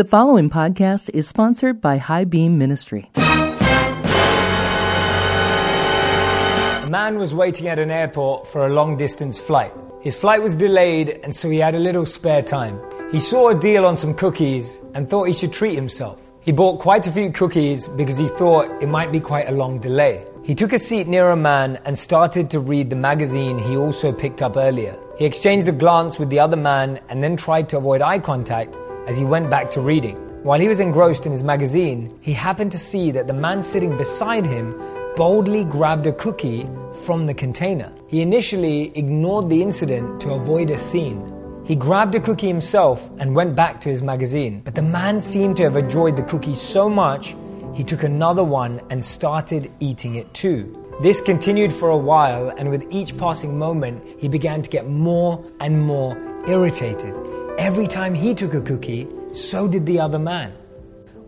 The 0.00 0.08
following 0.08 0.48
podcast 0.48 1.10
is 1.12 1.28
sponsored 1.28 1.82
by 1.82 1.98
High 1.98 2.24
Beam 2.24 2.56
Ministry. 2.56 3.10
A 3.16 3.20
man 6.88 7.18
was 7.18 7.34
waiting 7.34 7.68
at 7.68 7.78
an 7.78 7.90
airport 7.90 8.46
for 8.46 8.64
a 8.64 8.72
long 8.72 8.96
distance 8.96 9.38
flight. 9.38 9.74
His 10.00 10.16
flight 10.16 10.42
was 10.42 10.56
delayed, 10.56 11.20
and 11.22 11.36
so 11.36 11.50
he 11.50 11.58
had 11.58 11.74
a 11.74 11.78
little 11.78 12.06
spare 12.06 12.40
time. 12.40 12.80
He 13.12 13.20
saw 13.20 13.50
a 13.50 13.54
deal 13.54 13.84
on 13.84 13.98
some 13.98 14.14
cookies 14.14 14.80
and 14.94 15.06
thought 15.06 15.24
he 15.24 15.34
should 15.34 15.52
treat 15.52 15.74
himself. 15.74 16.18
He 16.40 16.50
bought 16.50 16.80
quite 16.80 17.06
a 17.06 17.12
few 17.12 17.30
cookies 17.30 17.86
because 17.86 18.16
he 18.16 18.28
thought 18.28 18.82
it 18.82 18.88
might 18.88 19.12
be 19.12 19.20
quite 19.20 19.50
a 19.50 19.52
long 19.52 19.80
delay. 19.80 20.24
He 20.42 20.54
took 20.54 20.72
a 20.72 20.78
seat 20.78 21.08
near 21.08 21.28
a 21.28 21.36
man 21.36 21.78
and 21.84 21.98
started 21.98 22.48
to 22.52 22.60
read 22.60 22.88
the 22.88 22.96
magazine 22.96 23.58
he 23.58 23.76
also 23.76 24.12
picked 24.12 24.40
up 24.40 24.56
earlier. 24.56 24.96
He 25.18 25.26
exchanged 25.26 25.68
a 25.68 25.72
glance 25.72 26.18
with 26.18 26.30
the 26.30 26.40
other 26.40 26.56
man 26.56 27.00
and 27.10 27.22
then 27.22 27.36
tried 27.36 27.68
to 27.68 27.76
avoid 27.76 28.00
eye 28.00 28.18
contact 28.18 28.78
as 29.06 29.16
he 29.16 29.24
went 29.24 29.50
back 29.50 29.70
to 29.70 29.80
reading. 29.80 30.16
While 30.42 30.60
he 30.60 30.68
was 30.68 30.80
engrossed 30.80 31.26
in 31.26 31.32
his 31.32 31.42
magazine, 31.42 32.18
he 32.20 32.32
happened 32.32 32.72
to 32.72 32.78
see 32.78 33.10
that 33.10 33.26
the 33.26 33.34
man 33.34 33.62
sitting 33.62 33.96
beside 33.96 34.46
him 34.46 34.74
boldly 35.16 35.64
grabbed 35.64 36.06
a 36.06 36.12
cookie 36.12 36.68
from 37.04 37.26
the 37.26 37.34
container. 37.34 37.92
He 38.06 38.22
initially 38.22 38.90
ignored 38.96 39.50
the 39.50 39.62
incident 39.62 40.20
to 40.22 40.30
avoid 40.30 40.70
a 40.70 40.78
scene. 40.78 41.30
He 41.64 41.76
grabbed 41.76 42.14
a 42.14 42.20
cookie 42.20 42.48
himself 42.48 43.10
and 43.18 43.34
went 43.34 43.54
back 43.54 43.80
to 43.82 43.88
his 43.88 44.02
magazine, 44.02 44.62
but 44.64 44.74
the 44.74 44.82
man 44.82 45.20
seemed 45.20 45.56
to 45.58 45.64
have 45.64 45.76
enjoyed 45.76 46.16
the 46.16 46.22
cookie 46.22 46.56
so 46.56 46.88
much 46.88 47.34
he 47.74 47.84
took 47.84 48.02
another 48.02 48.42
one 48.42 48.80
and 48.90 49.04
started 49.04 49.70
eating 49.80 50.16
it 50.16 50.32
too. 50.34 50.76
This 51.00 51.20
continued 51.20 51.72
for 51.72 51.90
a 51.90 51.96
while, 51.96 52.50
and 52.50 52.68
with 52.68 52.86
each 52.90 53.16
passing 53.16 53.58
moment, 53.58 54.02
he 54.20 54.28
began 54.28 54.60
to 54.62 54.68
get 54.68 54.88
more 54.88 55.42
and 55.60 55.80
more 55.80 56.16
irritated. 56.46 57.16
Every 57.60 57.86
time 57.86 58.14
he 58.14 58.34
took 58.34 58.54
a 58.54 58.60
cookie, 58.62 59.06
so 59.34 59.68
did 59.68 59.84
the 59.84 60.00
other 60.00 60.18
man. 60.18 60.52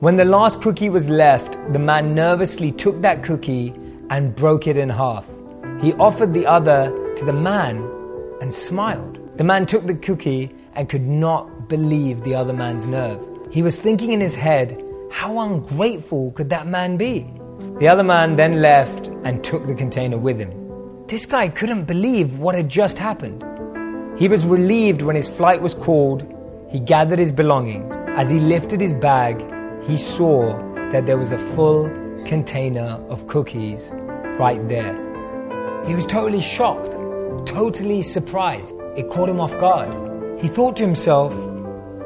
When 0.00 0.16
the 0.16 0.24
last 0.24 0.62
cookie 0.62 0.88
was 0.88 1.10
left, 1.10 1.58
the 1.74 1.78
man 1.78 2.14
nervously 2.14 2.72
took 2.72 3.02
that 3.02 3.22
cookie 3.22 3.74
and 4.08 4.34
broke 4.34 4.66
it 4.66 4.78
in 4.78 4.88
half. 4.88 5.26
He 5.82 5.92
offered 6.06 6.32
the 6.32 6.46
other 6.46 6.90
to 7.16 7.24
the 7.26 7.34
man 7.34 7.86
and 8.40 8.52
smiled. 8.52 9.18
The 9.36 9.44
man 9.44 9.66
took 9.66 9.86
the 9.86 9.94
cookie 9.94 10.50
and 10.74 10.88
could 10.88 11.06
not 11.06 11.68
believe 11.68 12.22
the 12.22 12.34
other 12.34 12.54
man's 12.54 12.86
nerve. 12.86 13.20
He 13.50 13.60
was 13.60 13.78
thinking 13.78 14.12
in 14.12 14.20
his 14.22 14.34
head, 14.34 14.82
how 15.10 15.38
ungrateful 15.38 16.30
could 16.30 16.48
that 16.48 16.66
man 16.66 16.96
be? 16.96 17.30
The 17.78 17.88
other 17.88 18.04
man 18.04 18.36
then 18.36 18.62
left 18.62 19.08
and 19.24 19.44
took 19.44 19.66
the 19.66 19.74
container 19.74 20.16
with 20.16 20.38
him. 20.38 21.06
This 21.08 21.26
guy 21.26 21.50
couldn't 21.50 21.84
believe 21.84 22.38
what 22.38 22.54
had 22.54 22.70
just 22.70 22.96
happened. 22.98 23.44
He 24.16 24.28
was 24.28 24.44
relieved 24.44 25.02
when 25.02 25.16
his 25.16 25.28
flight 25.28 25.62
was 25.62 25.74
called. 25.74 26.22
He 26.68 26.78
gathered 26.78 27.18
his 27.18 27.32
belongings. 27.32 27.96
As 28.08 28.30
he 28.30 28.38
lifted 28.38 28.80
his 28.80 28.92
bag, 28.92 29.42
he 29.84 29.96
saw 29.96 30.58
that 30.90 31.06
there 31.06 31.16
was 31.16 31.32
a 31.32 31.38
full 31.54 31.88
container 32.26 33.02
of 33.08 33.26
cookies 33.26 33.90
right 34.38 34.66
there. 34.68 34.94
He 35.86 35.94
was 35.94 36.06
totally 36.06 36.42
shocked, 36.42 36.92
totally 37.46 38.02
surprised. 38.02 38.74
It 38.96 39.08
caught 39.08 39.30
him 39.30 39.40
off 39.40 39.58
guard. 39.58 40.40
He 40.40 40.48
thought 40.48 40.76
to 40.76 40.82
himself, 40.82 41.32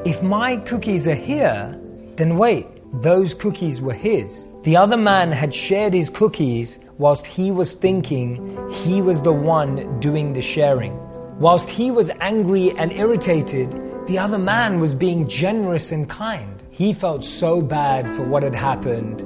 if 0.07 0.23
my 0.23 0.59
cookies 0.59 1.09
are 1.09 1.15
here, 1.15 1.79
then 2.15 2.37
wait, 2.37 2.67
those 3.03 3.35
cookies 3.35 3.81
were 3.81 3.95
his. 3.95 4.47
The 4.63 4.77
other 4.77 4.97
man 4.97 5.33
had 5.33 5.53
shared 5.55 5.93
his 5.93 6.09
cookies 6.09 6.79
whilst 6.99 7.27
he 7.27 7.51
was 7.51 7.75
thinking 7.75 8.71
he 8.71 9.03
was 9.03 9.23
the 9.23 9.33
one 9.33 10.01
doing 10.01 10.33
the 10.33 10.43
sharing. 10.43 10.99
Whilst 11.39 11.69
he 11.69 11.91
was 11.91 12.11
angry 12.21 12.71
and 12.79 12.91
irritated, 12.93 13.71
the 14.07 14.19
other 14.19 14.39
man 14.39 14.81
was 14.81 14.95
being 14.95 15.29
generous 15.29 15.93
and 15.93 16.09
kind. 16.09 16.63
He 16.71 16.95
felt 16.95 17.25
so 17.25 17.61
bad 17.61 18.09
for 18.17 18.23
what 18.23 18.43
had 18.43 18.55
happened, 18.55 19.23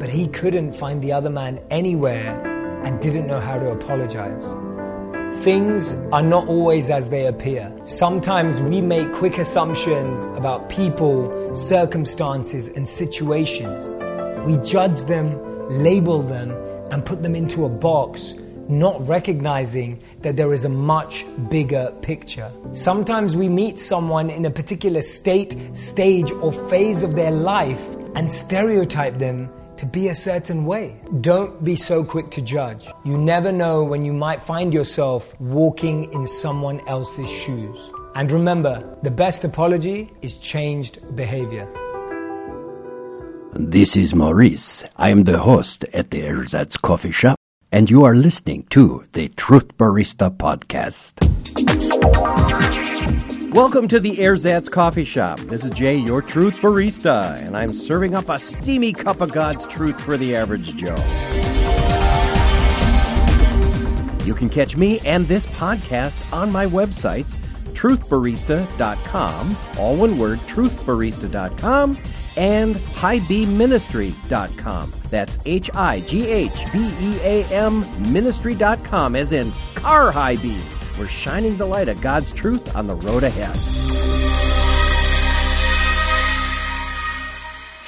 but 0.00 0.08
he 0.08 0.26
couldn't 0.28 0.72
find 0.72 1.02
the 1.02 1.12
other 1.12 1.28
man 1.28 1.60
anywhere 1.68 2.32
and 2.82 2.98
didn't 2.98 3.26
know 3.26 3.40
how 3.40 3.58
to 3.58 3.72
apologize. 3.72 4.42
Things 5.44 5.92
are 6.12 6.22
not 6.22 6.48
always 6.48 6.88
as 6.88 7.10
they 7.10 7.26
appear. 7.26 7.70
Sometimes 7.84 8.62
we 8.62 8.80
make 8.80 9.12
quick 9.12 9.36
assumptions 9.36 10.24
about 10.38 10.70
people, 10.70 11.54
circumstances, 11.54 12.68
and 12.68 12.88
situations. 12.88 13.84
We 14.46 14.56
judge 14.66 15.02
them, 15.02 15.38
label 15.68 16.22
them, 16.22 16.52
and 16.90 17.04
put 17.04 17.22
them 17.22 17.34
into 17.34 17.66
a 17.66 17.68
box 17.68 18.34
not 18.68 19.06
recognizing 19.06 20.00
that 20.22 20.36
there 20.36 20.52
is 20.52 20.64
a 20.64 20.68
much 20.68 21.24
bigger 21.48 21.92
picture. 22.02 22.50
Sometimes 22.72 23.36
we 23.36 23.48
meet 23.48 23.78
someone 23.78 24.30
in 24.30 24.44
a 24.44 24.50
particular 24.50 25.02
state, 25.02 25.56
stage, 25.74 26.30
or 26.30 26.52
phase 26.52 27.02
of 27.02 27.14
their 27.14 27.30
life 27.30 27.82
and 28.14 28.30
stereotype 28.30 29.18
them 29.18 29.50
to 29.76 29.86
be 29.86 30.08
a 30.08 30.14
certain 30.14 30.64
way. 30.64 31.00
Don't 31.20 31.62
be 31.64 31.76
so 31.76 32.04
quick 32.04 32.30
to 32.30 32.42
judge. 32.42 32.86
You 33.04 33.18
never 33.18 33.52
know 33.52 33.84
when 33.84 34.04
you 34.04 34.12
might 34.12 34.40
find 34.42 34.72
yourself 34.72 35.38
walking 35.40 36.10
in 36.12 36.26
someone 36.26 36.80
else's 36.88 37.28
shoes. 37.28 37.78
And 38.14 38.30
remember, 38.30 38.96
the 39.02 39.10
best 39.10 39.44
apology 39.44 40.12
is 40.22 40.36
changed 40.36 41.16
behavior. 41.16 41.68
This 43.52 43.96
is 43.96 44.14
Maurice. 44.14 44.84
I 44.96 45.10
am 45.10 45.24
the 45.24 45.38
host 45.38 45.84
at 45.92 46.10
the 46.10 46.22
Ersatz 46.22 46.76
Coffee 46.80 47.12
Shop 47.12 47.38
and 47.74 47.90
you 47.90 48.04
are 48.04 48.14
listening 48.14 48.62
to 48.70 49.04
the 49.14 49.26
Truth 49.30 49.76
Barista 49.76 50.30
Podcast. 50.30 51.12
Welcome 53.52 53.88
to 53.88 53.98
the 53.98 54.16
Ersatz 54.18 54.70
Coffee 54.70 55.04
Shop. 55.04 55.40
This 55.40 55.64
is 55.64 55.72
Jay, 55.72 55.96
your 55.96 56.22
Truth 56.22 56.58
Barista, 56.58 57.36
and 57.44 57.56
I'm 57.56 57.74
serving 57.74 58.14
up 58.14 58.28
a 58.28 58.38
steamy 58.38 58.92
cup 58.92 59.20
of 59.20 59.32
God's 59.32 59.66
truth 59.66 60.00
for 60.00 60.16
the 60.16 60.36
average 60.36 60.76
Joe. 60.76 60.94
You 64.24 64.34
can 64.34 64.48
catch 64.48 64.76
me 64.76 65.00
and 65.00 65.26
this 65.26 65.44
podcast 65.46 66.32
on 66.32 66.52
my 66.52 66.66
websites, 66.66 67.38
truthbarista.com, 67.72 69.56
all 69.80 69.96
one 69.96 70.16
word, 70.16 70.38
truthbarista.com, 70.38 71.98
and 72.36 72.76
highbeamministry.com. 72.76 74.92
That's 75.10 75.38
H 75.44 75.70
I 75.74 76.00
G 76.00 76.28
H 76.28 76.72
B 76.72 76.90
E 77.00 77.18
A 77.22 77.44
M 77.46 77.84
ministry.com, 78.12 79.16
as 79.16 79.32
in 79.32 79.52
car 79.74 80.10
high 80.10 80.36
beam. 80.36 80.62
We're 80.98 81.06
shining 81.06 81.56
the 81.56 81.66
light 81.66 81.88
of 81.88 82.00
God's 82.00 82.32
truth 82.32 82.76
on 82.76 82.86
the 82.86 82.94
road 82.94 83.24
ahead. 83.24 83.83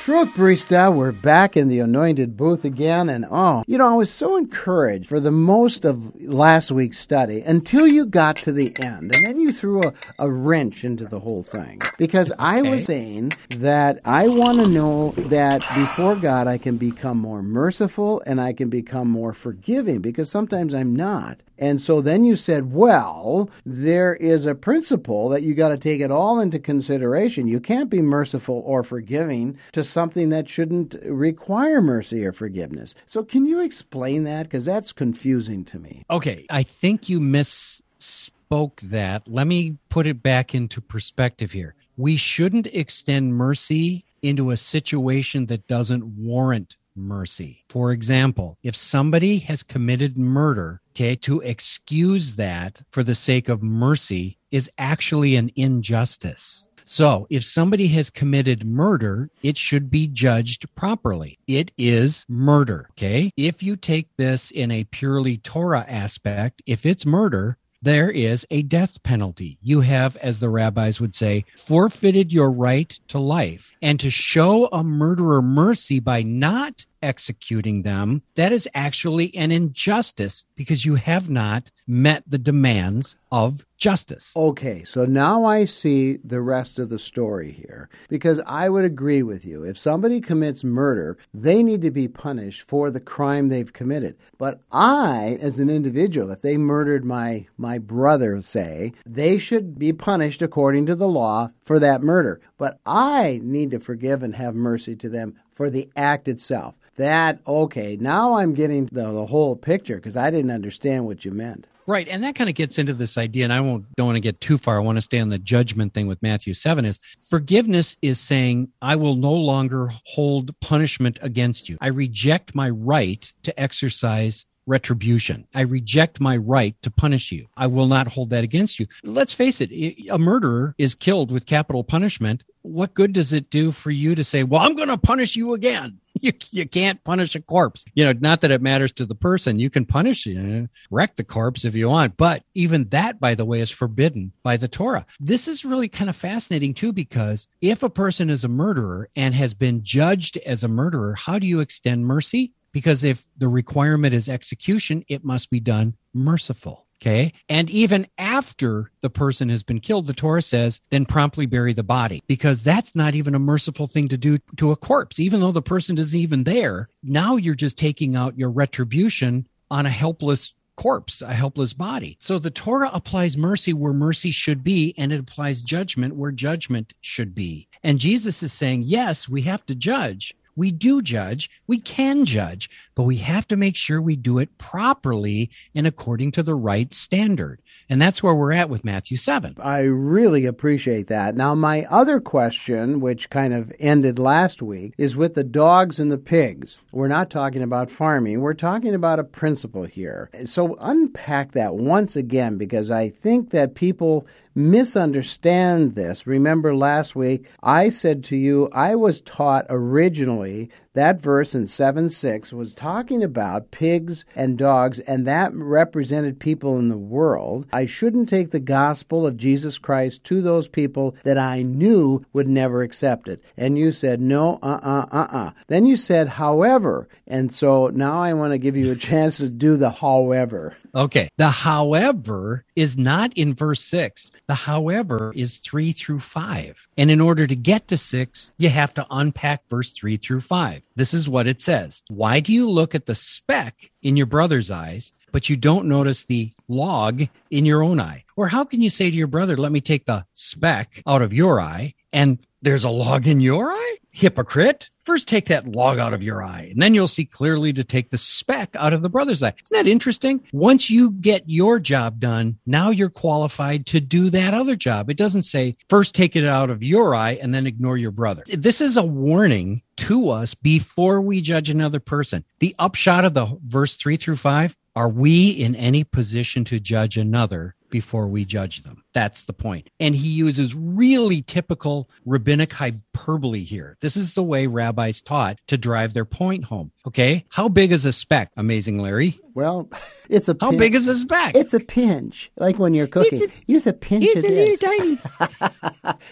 Truth 0.06 0.34
Barista, 0.34 0.94
we're 0.94 1.10
back 1.10 1.56
in 1.56 1.66
the 1.66 1.80
anointed 1.80 2.36
booth 2.36 2.64
again. 2.64 3.08
And 3.08 3.26
oh, 3.28 3.64
you 3.66 3.76
know, 3.76 3.90
I 3.92 3.96
was 3.96 4.08
so 4.08 4.36
encouraged 4.36 5.08
for 5.08 5.18
the 5.18 5.32
most 5.32 5.84
of 5.84 6.14
last 6.22 6.70
week's 6.70 7.00
study 7.00 7.40
until 7.40 7.88
you 7.88 8.06
got 8.06 8.36
to 8.36 8.52
the 8.52 8.72
end. 8.78 9.12
And 9.16 9.26
then 9.26 9.40
you 9.40 9.52
threw 9.52 9.82
a, 9.82 9.92
a 10.20 10.30
wrench 10.30 10.84
into 10.84 11.06
the 11.06 11.18
whole 11.18 11.42
thing. 11.42 11.80
Because 11.98 12.30
I 12.38 12.62
was 12.62 12.84
saying 12.84 13.32
that 13.56 13.98
I 14.04 14.28
want 14.28 14.60
to 14.60 14.68
know 14.68 15.10
that 15.16 15.64
before 15.74 16.14
God, 16.14 16.46
I 16.46 16.58
can 16.58 16.76
become 16.76 17.18
more 17.18 17.42
merciful 17.42 18.22
and 18.26 18.40
I 18.40 18.52
can 18.52 18.68
become 18.68 19.10
more 19.10 19.32
forgiving 19.32 20.02
because 20.02 20.30
sometimes 20.30 20.72
I'm 20.72 20.94
not. 20.94 21.40
And 21.58 21.80
so 21.80 22.00
then 22.00 22.24
you 22.24 22.36
said, 22.36 22.72
well, 22.72 23.50
there 23.64 24.14
is 24.14 24.46
a 24.46 24.54
principle 24.54 25.28
that 25.30 25.42
you 25.42 25.54
got 25.54 25.70
to 25.70 25.78
take 25.78 26.00
it 26.00 26.10
all 26.10 26.38
into 26.40 26.58
consideration. 26.58 27.48
You 27.48 27.60
can't 27.60 27.90
be 27.90 28.02
merciful 28.02 28.62
or 28.64 28.82
forgiving 28.82 29.58
to 29.72 29.84
something 29.84 30.28
that 30.30 30.48
shouldn't 30.48 30.96
require 31.04 31.80
mercy 31.80 32.24
or 32.24 32.32
forgiveness. 32.32 32.94
So 33.06 33.24
can 33.24 33.46
you 33.46 33.60
explain 33.60 34.24
that? 34.24 34.44
Because 34.44 34.64
that's 34.64 34.92
confusing 34.92 35.64
to 35.66 35.78
me. 35.78 36.04
Okay. 36.10 36.46
I 36.50 36.62
think 36.62 37.08
you 37.08 37.20
misspoke 37.20 38.80
that. 38.82 39.26
Let 39.26 39.46
me 39.46 39.78
put 39.88 40.06
it 40.06 40.22
back 40.22 40.54
into 40.54 40.80
perspective 40.80 41.52
here. 41.52 41.74
We 41.96 42.16
shouldn't 42.16 42.66
extend 42.68 43.34
mercy 43.34 44.04
into 44.22 44.50
a 44.50 44.56
situation 44.56 45.46
that 45.46 45.66
doesn't 45.68 46.04
warrant 46.04 46.76
mercy. 46.96 47.64
For 47.68 47.92
example, 47.92 48.58
if 48.62 48.76
somebody 48.76 49.38
has 49.38 49.62
committed 49.62 50.16
murder, 50.16 50.80
okay, 50.92 51.16
to 51.16 51.40
excuse 51.40 52.36
that 52.36 52.82
for 52.90 53.02
the 53.02 53.14
sake 53.14 53.48
of 53.48 53.62
mercy 53.62 54.38
is 54.50 54.70
actually 54.78 55.36
an 55.36 55.50
injustice. 55.56 56.66
So 56.88 57.26
if 57.30 57.44
somebody 57.44 57.88
has 57.88 58.10
committed 58.10 58.64
murder, 58.64 59.28
it 59.42 59.56
should 59.56 59.90
be 59.90 60.06
judged 60.06 60.72
properly. 60.76 61.36
It 61.48 61.72
is 61.76 62.24
murder. 62.28 62.86
Okay. 62.92 63.32
If 63.36 63.60
you 63.60 63.74
take 63.74 64.14
this 64.16 64.52
in 64.52 64.70
a 64.70 64.84
purely 64.84 65.36
Torah 65.36 65.84
aspect, 65.88 66.62
if 66.64 66.86
it's 66.86 67.04
murder, 67.04 67.58
there 67.86 68.10
is 68.10 68.44
a 68.50 68.62
death 68.62 69.00
penalty. 69.04 69.58
You 69.62 69.80
have, 69.82 70.16
as 70.16 70.40
the 70.40 70.48
rabbis 70.48 71.00
would 71.00 71.14
say, 71.14 71.44
forfeited 71.56 72.32
your 72.32 72.50
right 72.50 72.98
to 73.06 73.20
life. 73.20 73.72
And 73.80 74.00
to 74.00 74.10
show 74.10 74.66
a 74.72 74.82
murderer 74.82 75.40
mercy 75.40 76.00
by 76.00 76.22
not 76.24 76.84
executing 77.02 77.82
them, 77.82 78.22
that 78.34 78.52
is 78.52 78.68
actually 78.74 79.34
an 79.34 79.50
injustice 79.52 80.44
because 80.54 80.84
you 80.84 80.94
have 80.96 81.30
not 81.30 81.70
met 81.86 82.24
the 82.26 82.38
demands 82.38 83.16
of 83.30 83.64
justice. 83.76 84.32
Okay, 84.34 84.82
so 84.84 85.04
now 85.04 85.44
I 85.44 85.64
see 85.66 86.18
the 86.24 86.40
rest 86.40 86.78
of 86.78 86.88
the 86.88 86.98
story 86.98 87.52
here 87.52 87.88
because 88.08 88.40
I 88.46 88.68
would 88.68 88.84
agree 88.84 89.22
with 89.22 89.44
you. 89.44 89.62
If 89.62 89.78
somebody 89.78 90.20
commits 90.20 90.64
murder, 90.64 91.18
they 91.34 91.62
need 91.62 91.82
to 91.82 91.90
be 91.90 92.08
punished 92.08 92.66
for 92.66 92.90
the 92.90 93.00
crime 93.00 93.48
they've 93.48 93.72
committed. 93.72 94.16
But 94.38 94.60
I, 94.72 95.38
as 95.40 95.60
an 95.60 95.70
individual, 95.70 96.30
if 96.30 96.40
they 96.40 96.56
murdered 96.56 97.04
my 97.04 97.46
my 97.56 97.78
brother, 97.78 98.40
say, 98.42 98.92
they 99.04 99.38
should 99.38 99.78
be 99.78 99.92
punished 99.92 100.42
according 100.42 100.86
to 100.86 100.94
the 100.94 101.08
law 101.08 101.50
for 101.64 101.78
that 101.78 102.02
murder. 102.02 102.40
But 102.56 102.80
I 102.86 103.40
need 103.42 103.70
to 103.72 103.80
forgive 103.80 104.22
and 104.22 104.36
have 104.36 104.54
mercy 104.54 104.96
to 104.96 105.08
them 105.08 105.34
for 105.52 105.70
the 105.70 105.88
act 105.96 106.28
itself. 106.28 106.74
That 106.96 107.40
okay, 107.46 107.96
now 108.00 108.34
I'm 108.34 108.54
getting 108.54 108.86
the, 108.86 109.12
the 109.12 109.26
whole 109.26 109.56
picture 109.56 109.96
because 109.96 110.16
I 110.16 110.30
didn't 110.30 110.50
understand 110.50 111.06
what 111.06 111.24
you 111.24 111.30
meant. 111.30 111.66
Right. 111.86 112.08
And 112.08 112.24
that 112.24 112.34
kind 112.34 112.50
of 112.50 112.56
gets 112.56 112.78
into 112.78 112.94
this 112.94 113.16
idea, 113.16 113.44
and 113.44 113.52
I 113.52 113.60
won't 113.60 113.84
don't 113.94 114.06
want 114.06 114.16
to 114.16 114.20
get 114.20 114.40
too 114.40 114.58
far. 114.58 114.76
I 114.76 114.80
want 114.80 114.98
to 114.98 115.02
stay 115.02 115.20
on 115.20 115.28
the 115.28 115.38
judgment 115.38 115.94
thing 115.94 116.08
with 116.08 116.20
Matthew 116.20 116.52
7 116.52 116.84
is 116.84 116.98
forgiveness 117.30 117.96
is 118.02 118.18
saying, 118.18 118.68
I 118.82 118.96
will 118.96 119.14
no 119.14 119.32
longer 119.32 119.90
hold 120.04 120.58
punishment 120.60 121.18
against 121.22 121.68
you. 121.68 121.78
I 121.80 121.88
reject 121.88 122.54
my 122.54 122.70
right 122.70 123.32
to 123.44 123.58
exercise 123.60 124.46
retribution. 124.66 125.46
I 125.54 125.60
reject 125.60 126.20
my 126.20 126.36
right 126.36 126.74
to 126.82 126.90
punish 126.90 127.30
you. 127.30 127.46
I 127.56 127.68
will 127.68 127.86
not 127.86 128.08
hold 128.08 128.30
that 128.30 128.42
against 128.42 128.80
you. 128.80 128.86
Let's 129.04 129.32
face 129.32 129.60
it, 129.60 129.70
a 130.10 130.18
murderer 130.18 130.74
is 130.76 130.96
killed 130.96 131.30
with 131.30 131.46
capital 131.46 131.84
punishment. 131.84 132.42
What 132.62 132.94
good 132.94 133.12
does 133.12 133.32
it 133.32 133.48
do 133.50 133.70
for 133.70 133.92
you 133.92 134.16
to 134.16 134.24
say, 134.24 134.42
well, 134.42 134.62
I'm 134.62 134.74
going 134.74 134.88
to 134.88 134.98
punish 134.98 135.36
you 135.36 135.54
again? 135.54 136.00
You, 136.26 136.32
you 136.50 136.66
can't 136.66 137.02
punish 137.04 137.36
a 137.36 137.42
corpse. 137.42 137.84
You 137.94 138.04
know, 138.04 138.12
not 138.18 138.40
that 138.40 138.50
it 138.50 138.62
matters 138.62 138.92
to 138.94 139.06
the 139.06 139.14
person. 139.14 139.58
You 139.58 139.70
can 139.70 139.84
punish, 139.84 140.26
you 140.26 140.40
know, 140.40 140.66
wreck 140.90 141.16
the 141.16 141.24
corpse 141.24 141.64
if 141.64 141.74
you 141.74 141.88
want. 141.88 142.16
But 142.16 142.42
even 142.54 142.88
that, 142.88 143.20
by 143.20 143.34
the 143.34 143.44
way, 143.44 143.60
is 143.60 143.70
forbidden 143.70 144.32
by 144.42 144.56
the 144.56 144.66
Torah. 144.66 145.06
This 145.20 145.46
is 145.46 145.64
really 145.64 145.88
kind 145.88 146.10
of 146.10 146.16
fascinating 146.16 146.74
too, 146.74 146.92
because 146.92 147.46
if 147.60 147.82
a 147.82 147.90
person 147.90 148.30
is 148.30 148.44
a 148.44 148.48
murderer 148.48 149.08
and 149.14 149.34
has 149.34 149.54
been 149.54 149.84
judged 149.84 150.36
as 150.38 150.64
a 150.64 150.68
murderer, 150.68 151.14
how 151.14 151.38
do 151.38 151.46
you 151.46 151.60
extend 151.60 152.06
mercy? 152.06 152.52
Because 152.72 153.04
if 153.04 153.24
the 153.38 153.48
requirement 153.48 154.14
is 154.14 154.28
execution, 154.28 155.04
it 155.08 155.24
must 155.24 155.50
be 155.50 155.60
done 155.60 155.94
merciful. 156.12 156.85
Okay. 157.02 157.32
And 157.48 157.68
even 157.68 158.06
after 158.16 158.90
the 159.02 159.10
person 159.10 159.50
has 159.50 159.62
been 159.62 159.80
killed, 159.80 160.06
the 160.06 160.14
Torah 160.14 160.40
says, 160.40 160.80
then 160.90 161.04
promptly 161.04 161.44
bury 161.44 161.74
the 161.74 161.82
body 161.82 162.22
because 162.26 162.62
that's 162.62 162.94
not 162.94 163.14
even 163.14 163.34
a 163.34 163.38
merciful 163.38 163.86
thing 163.86 164.08
to 164.08 164.16
do 164.16 164.38
to 164.56 164.72
a 164.72 164.76
corpse. 164.76 165.20
Even 165.20 165.40
though 165.40 165.52
the 165.52 165.60
person 165.60 165.98
isn't 165.98 166.18
even 166.18 166.44
there, 166.44 166.88
now 167.02 167.36
you're 167.36 167.54
just 167.54 167.76
taking 167.76 168.16
out 168.16 168.38
your 168.38 168.50
retribution 168.50 169.46
on 169.70 169.84
a 169.84 169.90
helpless 169.90 170.54
corpse, 170.76 171.22
a 171.22 171.34
helpless 171.34 171.72
body. 171.72 172.16
So 172.20 172.38
the 172.38 172.50
Torah 172.50 172.90
applies 172.92 173.36
mercy 173.36 173.72
where 173.72 173.92
mercy 173.92 174.30
should 174.30 174.62
be, 174.62 174.94
and 174.96 175.12
it 175.12 175.20
applies 175.20 175.62
judgment 175.62 176.16
where 176.16 176.32
judgment 176.32 176.94
should 177.00 177.34
be. 177.34 177.68
And 177.82 177.98
Jesus 177.98 178.42
is 178.42 178.52
saying, 178.52 178.82
yes, 178.84 179.28
we 179.28 179.42
have 179.42 179.64
to 179.66 179.74
judge. 179.74 180.34
We 180.56 180.72
do 180.72 181.02
judge, 181.02 181.50
we 181.66 181.78
can 181.78 182.24
judge, 182.24 182.70
but 182.94 183.02
we 183.04 183.16
have 183.18 183.46
to 183.48 183.56
make 183.56 183.76
sure 183.76 184.00
we 184.00 184.16
do 184.16 184.38
it 184.38 184.56
properly 184.58 185.50
and 185.74 185.86
according 185.86 186.32
to 186.32 186.42
the 186.42 186.54
right 186.54 186.92
standard. 186.92 187.60
And 187.88 188.02
that's 188.02 188.22
where 188.22 188.34
we're 188.34 188.52
at 188.52 188.70
with 188.70 188.84
Matthew 188.84 189.16
7. 189.16 189.56
I 189.60 189.80
really 189.80 190.46
appreciate 190.46 191.06
that. 191.08 191.36
Now, 191.36 191.54
my 191.54 191.84
other 191.84 192.20
question, 192.20 193.00
which 193.00 193.30
kind 193.30 193.54
of 193.54 193.72
ended 193.78 194.18
last 194.18 194.60
week, 194.60 194.94
is 194.98 195.14
with 195.14 195.34
the 195.34 195.44
dogs 195.44 196.00
and 196.00 196.10
the 196.10 196.18
pigs. 196.18 196.80
We're 196.90 197.06
not 197.06 197.30
talking 197.30 197.62
about 197.62 197.90
farming, 197.90 198.40
we're 198.40 198.54
talking 198.54 198.94
about 198.94 199.20
a 199.20 199.24
principle 199.24 199.84
here. 199.84 200.30
So, 200.46 200.76
unpack 200.80 201.52
that 201.52 201.76
once 201.76 202.16
again 202.16 202.56
because 202.56 202.90
I 202.90 203.10
think 203.10 203.50
that 203.50 203.74
people 203.74 204.26
misunderstand 204.56 205.94
this. 205.94 206.26
Remember 206.26 206.74
last 206.74 207.14
week, 207.14 207.44
I 207.62 207.90
said 207.90 208.24
to 208.24 208.36
you, 208.36 208.68
I 208.72 208.94
was 208.94 209.20
taught 209.20 209.66
originally 209.68 210.45
family 210.46 210.70
that 210.96 211.20
verse 211.20 211.54
in 211.54 211.66
7 211.66 212.08
6 212.08 212.52
was 212.52 212.74
talking 212.74 213.22
about 213.22 213.70
pigs 213.70 214.24
and 214.34 214.56
dogs, 214.56 214.98
and 215.00 215.26
that 215.26 215.54
represented 215.54 216.40
people 216.40 216.78
in 216.78 216.88
the 216.88 216.96
world. 216.96 217.66
I 217.72 217.84
shouldn't 217.84 218.28
take 218.30 218.50
the 218.50 218.60
gospel 218.60 219.26
of 219.26 219.36
Jesus 219.36 219.76
Christ 219.76 220.24
to 220.24 220.40
those 220.40 220.68
people 220.68 221.14
that 221.22 221.36
I 221.36 221.60
knew 221.62 222.24
would 222.32 222.48
never 222.48 222.82
accept 222.82 223.28
it. 223.28 223.42
And 223.58 223.76
you 223.76 223.92
said, 223.92 224.20
no, 224.22 224.58
uh 224.62 224.80
uh, 224.82 225.06
uh 225.12 225.28
uh. 225.30 225.50
Then 225.68 225.84
you 225.84 225.96
said, 225.96 226.28
however. 226.28 227.08
And 227.26 227.52
so 227.52 227.88
now 227.88 228.22
I 228.22 228.32
want 228.32 228.52
to 228.52 228.58
give 228.58 228.76
you 228.76 228.90
a 228.90 228.96
chance 228.96 229.36
to 229.38 229.50
do 229.50 229.76
the 229.76 229.90
however. 229.90 230.76
Okay. 230.94 231.28
The 231.36 231.50
however 231.50 232.64
is 232.74 232.96
not 232.96 233.32
in 233.36 233.52
verse 233.52 233.82
six. 233.82 234.32
The 234.46 234.54
however 234.54 235.32
is 235.36 235.56
three 235.56 235.92
through 235.92 236.20
five. 236.20 236.88
And 236.96 237.10
in 237.10 237.20
order 237.20 237.46
to 237.46 237.54
get 237.54 237.88
to 237.88 237.98
six, 237.98 238.50
you 238.56 238.70
have 238.70 238.94
to 238.94 239.06
unpack 239.10 239.68
verse 239.68 239.92
three 239.92 240.16
through 240.16 240.40
five. 240.40 240.80
This 240.94 241.12
is 241.12 241.28
what 241.28 241.46
it 241.46 241.60
says. 241.60 242.02
Why 242.08 242.40
do 242.40 242.52
you 242.52 242.68
look 242.68 242.94
at 242.94 243.06
the 243.06 243.14
speck 243.14 243.90
in 244.02 244.16
your 244.16 244.26
brother's 244.26 244.70
eyes, 244.70 245.12
but 245.32 245.48
you 245.50 245.56
don't 245.56 245.86
notice 245.86 246.24
the 246.24 246.52
log 246.68 247.22
in 247.50 247.66
your 247.66 247.82
own 247.82 248.00
eye? 248.00 248.24
Or 248.36 248.48
how 248.48 248.64
can 248.64 248.80
you 248.80 248.90
say 248.90 249.10
to 249.10 249.16
your 249.16 249.26
brother, 249.26 249.56
let 249.56 249.72
me 249.72 249.80
take 249.80 250.06
the 250.06 250.24
speck 250.32 251.02
out 251.06 251.22
of 251.22 251.32
your 251.32 251.60
eye 251.60 251.94
and 252.12 252.38
there's 252.62 252.84
a 252.84 252.90
log 252.90 253.26
in 253.26 253.40
your 253.40 253.70
eye? 253.70 253.96
Hypocrite. 254.10 254.90
First, 255.06 255.28
take 255.28 255.46
that 255.46 255.68
log 255.68 256.00
out 256.00 256.12
of 256.12 256.22
your 256.24 256.42
eye, 256.42 256.68
and 256.72 256.82
then 256.82 256.92
you'll 256.92 257.06
see 257.06 257.24
clearly 257.24 257.72
to 257.72 257.84
take 257.84 258.10
the 258.10 258.18
speck 258.18 258.74
out 258.76 258.92
of 258.92 259.02
the 259.02 259.08
brother's 259.08 259.40
eye. 259.40 259.54
Isn't 259.62 259.84
that 259.84 259.88
interesting? 259.88 260.42
Once 260.52 260.90
you 260.90 261.12
get 261.12 261.44
your 261.46 261.78
job 261.78 262.18
done, 262.18 262.58
now 262.66 262.90
you're 262.90 263.08
qualified 263.08 263.86
to 263.86 264.00
do 264.00 264.30
that 264.30 264.52
other 264.52 264.74
job. 264.74 265.08
It 265.08 265.16
doesn't 265.16 265.42
say 265.42 265.76
first 265.88 266.16
take 266.16 266.34
it 266.34 266.44
out 266.44 266.70
of 266.70 266.82
your 266.82 267.14
eye 267.14 267.38
and 267.40 267.54
then 267.54 267.68
ignore 267.68 267.96
your 267.96 268.10
brother. 268.10 268.42
This 268.48 268.80
is 268.80 268.96
a 268.96 269.04
warning 269.04 269.82
to 269.98 270.30
us 270.30 270.54
before 270.54 271.20
we 271.20 271.40
judge 271.40 271.70
another 271.70 272.00
person. 272.00 272.44
The 272.58 272.74
upshot 272.80 273.24
of 273.24 273.34
the 273.34 273.56
verse 273.64 273.94
three 273.94 274.16
through 274.16 274.36
five 274.36 274.76
are 274.96 275.08
we 275.08 275.50
in 275.50 275.76
any 275.76 276.02
position 276.02 276.64
to 276.64 276.80
judge 276.80 277.16
another 277.16 277.75
before 277.90 278.28
we 278.28 278.44
judge 278.44 278.82
them? 278.82 279.04
That's 279.12 279.42
the 279.42 279.52
point. 279.52 279.90
And 280.00 280.14
he 280.14 280.28
uses 280.28 280.74
really 280.74 281.42
typical 281.42 282.10
rabbinic 282.24 282.72
hyperbole 282.72 283.64
here. 283.64 283.96
This 284.00 284.16
is 284.16 284.34
the 284.34 284.42
way 284.42 284.66
rabbis 284.66 285.22
taught 285.22 285.58
to 285.68 285.78
drive 285.78 286.14
their 286.14 286.24
point 286.24 286.64
home. 286.64 286.92
Okay. 287.06 287.44
How 287.48 287.68
big 287.68 287.92
is 287.92 288.04
a 288.04 288.12
speck? 288.12 288.52
Amazing, 288.56 288.98
Larry. 288.98 289.40
Well, 289.56 289.88
it's 290.28 290.50
a 290.50 290.56
How 290.60 290.70
big 290.72 290.94
is 290.94 291.08
a 291.08 291.16
speck? 291.16 291.54
It's 291.54 291.72
a 291.72 291.80
pinch, 291.80 292.50
like 292.58 292.78
when 292.78 292.92
you're 292.92 293.06
cooking. 293.06 293.40
It's 293.42 293.54
Use 293.66 293.86
a 293.86 293.94
pinch 293.94 294.24
it's 294.26 294.36
of 294.36 294.44
a 294.44 294.48
this. 294.48 294.78
tiny. 294.80 295.18